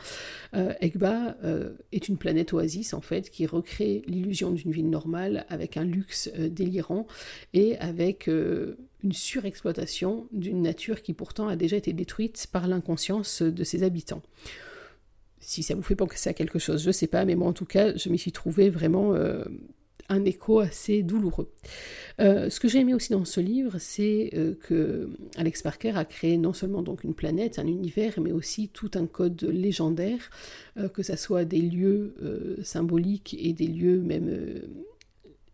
euh, 0.53 0.73
Egba 0.79 1.35
est 1.91 2.07
une 2.07 2.17
planète 2.17 2.53
oasis 2.53 2.93
en 2.93 3.01
fait 3.01 3.31
qui 3.31 3.47
recrée 3.47 4.03
l'illusion 4.05 4.51
d'une 4.51 4.71
ville 4.71 4.89
normale 4.89 5.45
avec 5.49 5.75
un 5.77 5.83
luxe 5.83 6.29
délirant 6.37 7.07
et 7.53 7.75
avec 7.79 8.27
une 8.27 9.11
surexploitation 9.11 10.27
d'une 10.31 10.61
nature 10.61 11.01
qui 11.01 11.13
pourtant 11.13 11.47
a 11.47 11.55
déjà 11.55 11.77
été 11.77 11.93
détruite 11.93 12.47
par 12.51 12.67
l'inconscience 12.67 13.41
de 13.41 13.63
ses 13.63 13.81
habitants. 13.81 14.21
Si 15.39 15.63
ça 15.63 15.73
vous 15.73 15.81
fait 15.81 15.95
penser 15.95 16.29
à 16.29 16.33
quelque 16.33 16.59
chose, 16.59 16.83
je 16.83 16.91
sais 16.91 17.07
pas, 17.07 17.25
mais 17.25 17.35
moi 17.35 17.47
en 17.47 17.53
tout 17.53 17.65
cas, 17.65 17.95
je 17.95 18.09
m'y 18.09 18.19
suis 18.19 18.31
trouvé 18.31 18.69
vraiment 18.69 19.15
un 20.09 20.25
écho 20.25 20.59
assez 20.59 21.03
douloureux. 21.03 21.51
Euh, 22.19 22.49
ce 22.49 22.59
que 22.59 22.67
j'ai 22.67 22.79
aimé 22.79 22.93
aussi 22.93 23.11
dans 23.11 23.25
ce 23.25 23.39
livre, 23.39 23.77
c'est 23.79 24.31
euh, 24.33 24.55
que 24.55 25.09
Alex 25.37 25.61
Parker 25.61 25.93
a 25.95 26.05
créé 26.05 26.37
non 26.37 26.53
seulement 26.53 26.81
donc 26.81 27.03
une 27.03 27.13
planète, 27.13 27.59
un 27.59 27.67
univers, 27.67 28.19
mais 28.19 28.31
aussi 28.31 28.69
tout 28.69 28.91
un 28.95 29.07
code 29.07 29.41
légendaire, 29.43 30.29
euh, 30.77 30.89
que 30.89 31.03
ce 31.03 31.15
soit 31.15 31.45
des 31.45 31.61
lieux 31.61 32.15
symboliques 32.63 33.35
et 33.39 33.53
des 33.53 33.67
lieux 33.67 33.99
même 33.99 34.61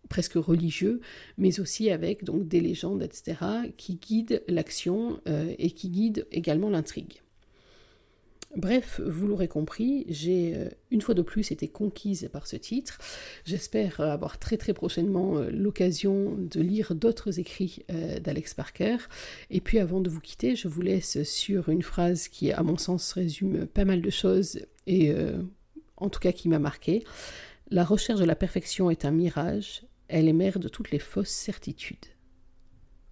presque 0.09 0.33
religieux, 0.33 1.01
mais 1.37 1.59
aussi 1.59 1.91
avec 1.91 2.23
donc 2.23 2.47
des 2.47 2.61
légendes, 2.61 3.03
etc., 3.03 3.37
qui 3.77 3.95
guident 3.95 4.41
l'action 4.47 5.19
et 5.57 5.71
qui 5.71 5.89
guident 5.89 6.25
également 6.31 6.69
l'intrigue. 6.69 7.21
Bref, 8.55 8.99
vous 9.05 9.27
l'aurez 9.27 9.47
compris, 9.47 10.05
j'ai 10.09 10.55
euh, 10.55 10.69
une 10.89 11.01
fois 11.01 11.13
de 11.13 11.21
plus 11.21 11.51
été 11.51 11.67
conquise 11.67 12.27
par 12.33 12.47
ce 12.47 12.55
titre. 12.55 12.97
J'espère 13.45 14.01
euh, 14.01 14.09
avoir 14.09 14.39
très 14.39 14.57
très 14.57 14.73
prochainement 14.73 15.37
euh, 15.37 15.51
l'occasion 15.51 16.35
de 16.35 16.59
lire 16.59 16.95
d'autres 16.95 17.39
écrits 17.39 17.85
d'Alex 18.23 18.55
Parker. 18.55 18.97
Et 19.51 19.61
puis 19.61 19.77
avant 19.77 20.01
de 20.01 20.09
vous 20.09 20.19
quitter, 20.19 20.55
je 20.55 20.67
vous 20.67 20.81
laisse 20.81 21.21
sur 21.23 21.69
une 21.69 21.83
phrase 21.83 22.27
qui, 22.27 22.51
à 22.51 22.63
mon 22.63 22.77
sens, 22.77 23.13
résume 23.13 23.67
pas 23.67 23.85
mal 23.85 24.01
de 24.01 24.09
choses 24.09 24.59
et 24.87 25.13
en 25.97 26.09
tout 26.09 26.19
cas 26.19 26.31
qui 26.31 26.49
m'a 26.49 26.59
marqué. 26.59 27.03
La 27.69 27.83
recherche 27.83 28.19
de 28.19 28.25
la 28.25 28.35
perfection 28.35 28.89
est 28.89 29.05
un 29.05 29.11
mirage, 29.11 29.83
elle 30.07 30.27
est 30.27 30.33
mère 30.33 30.59
de 30.59 30.69
toutes 30.69 30.91
les 30.91 30.99
fausses 30.99 31.29
certitudes. 31.29 32.05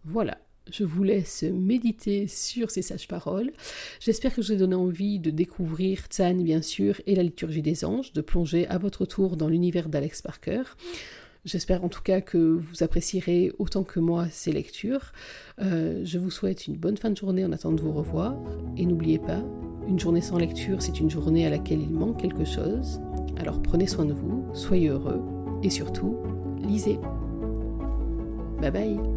Voilà 0.03 0.37
je 0.71 0.83
vous 0.83 1.03
laisse 1.03 1.43
méditer 1.43 2.27
sur 2.27 2.71
ces 2.71 2.81
sages 2.81 3.07
paroles. 3.07 3.51
J'espère 3.99 4.33
que 4.33 4.41
je 4.41 4.47
vous 4.47 4.53
ai 4.53 4.57
donné 4.57 4.75
envie 4.75 5.19
de 5.19 5.29
découvrir 5.29 6.05
Tsan, 6.09 6.43
bien 6.43 6.61
sûr, 6.61 7.01
et 7.05 7.15
la 7.15 7.23
liturgie 7.23 7.61
des 7.61 7.85
anges, 7.85 8.13
de 8.13 8.21
plonger 8.21 8.67
à 8.67 8.77
votre 8.77 9.05
tour 9.05 9.37
dans 9.37 9.47
l'univers 9.47 9.89
d'Alex 9.89 10.21
Parker. 10.21 10.63
J'espère 11.45 11.85
en 11.85 11.89
tout 11.89 12.01
cas 12.01 12.19
que 12.19 12.37
vous 12.37 12.83
apprécierez 12.83 13.53
autant 13.57 13.83
que 13.83 14.01
moi 14.01 14.27
ces 14.29 14.51
lectures. 14.51 15.13
Euh, 15.61 16.01
je 16.03 16.19
vous 16.19 16.29
souhaite 16.29 16.67
une 16.67 16.75
bonne 16.75 16.97
fin 16.97 17.09
de 17.09 17.15
journée 17.15 17.45
en 17.45 17.53
attendant 17.53 17.75
de 17.77 17.81
vous 17.81 17.93
revoir. 17.93 18.35
Et 18.75 18.85
n'oubliez 18.85 19.19
pas, 19.19 19.43
une 19.87 19.99
journée 19.99 20.21
sans 20.21 20.37
lecture, 20.37 20.81
c'est 20.81 20.99
une 20.99 21.09
journée 21.09 21.47
à 21.47 21.49
laquelle 21.49 21.81
il 21.81 21.93
manque 21.93 22.19
quelque 22.21 22.43
chose. 22.43 22.99
Alors 23.37 23.61
prenez 23.61 23.87
soin 23.87 24.05
de 24.05 24.13
vous, 24.13 24.45
soyez 24.53 24.89
heureux 24.89 25.21
et 25.63 25.69
surtout, 25.69 26.17
lisez. 26.61 26.99
Bye 28.59 28.71
bye 28.71 29.16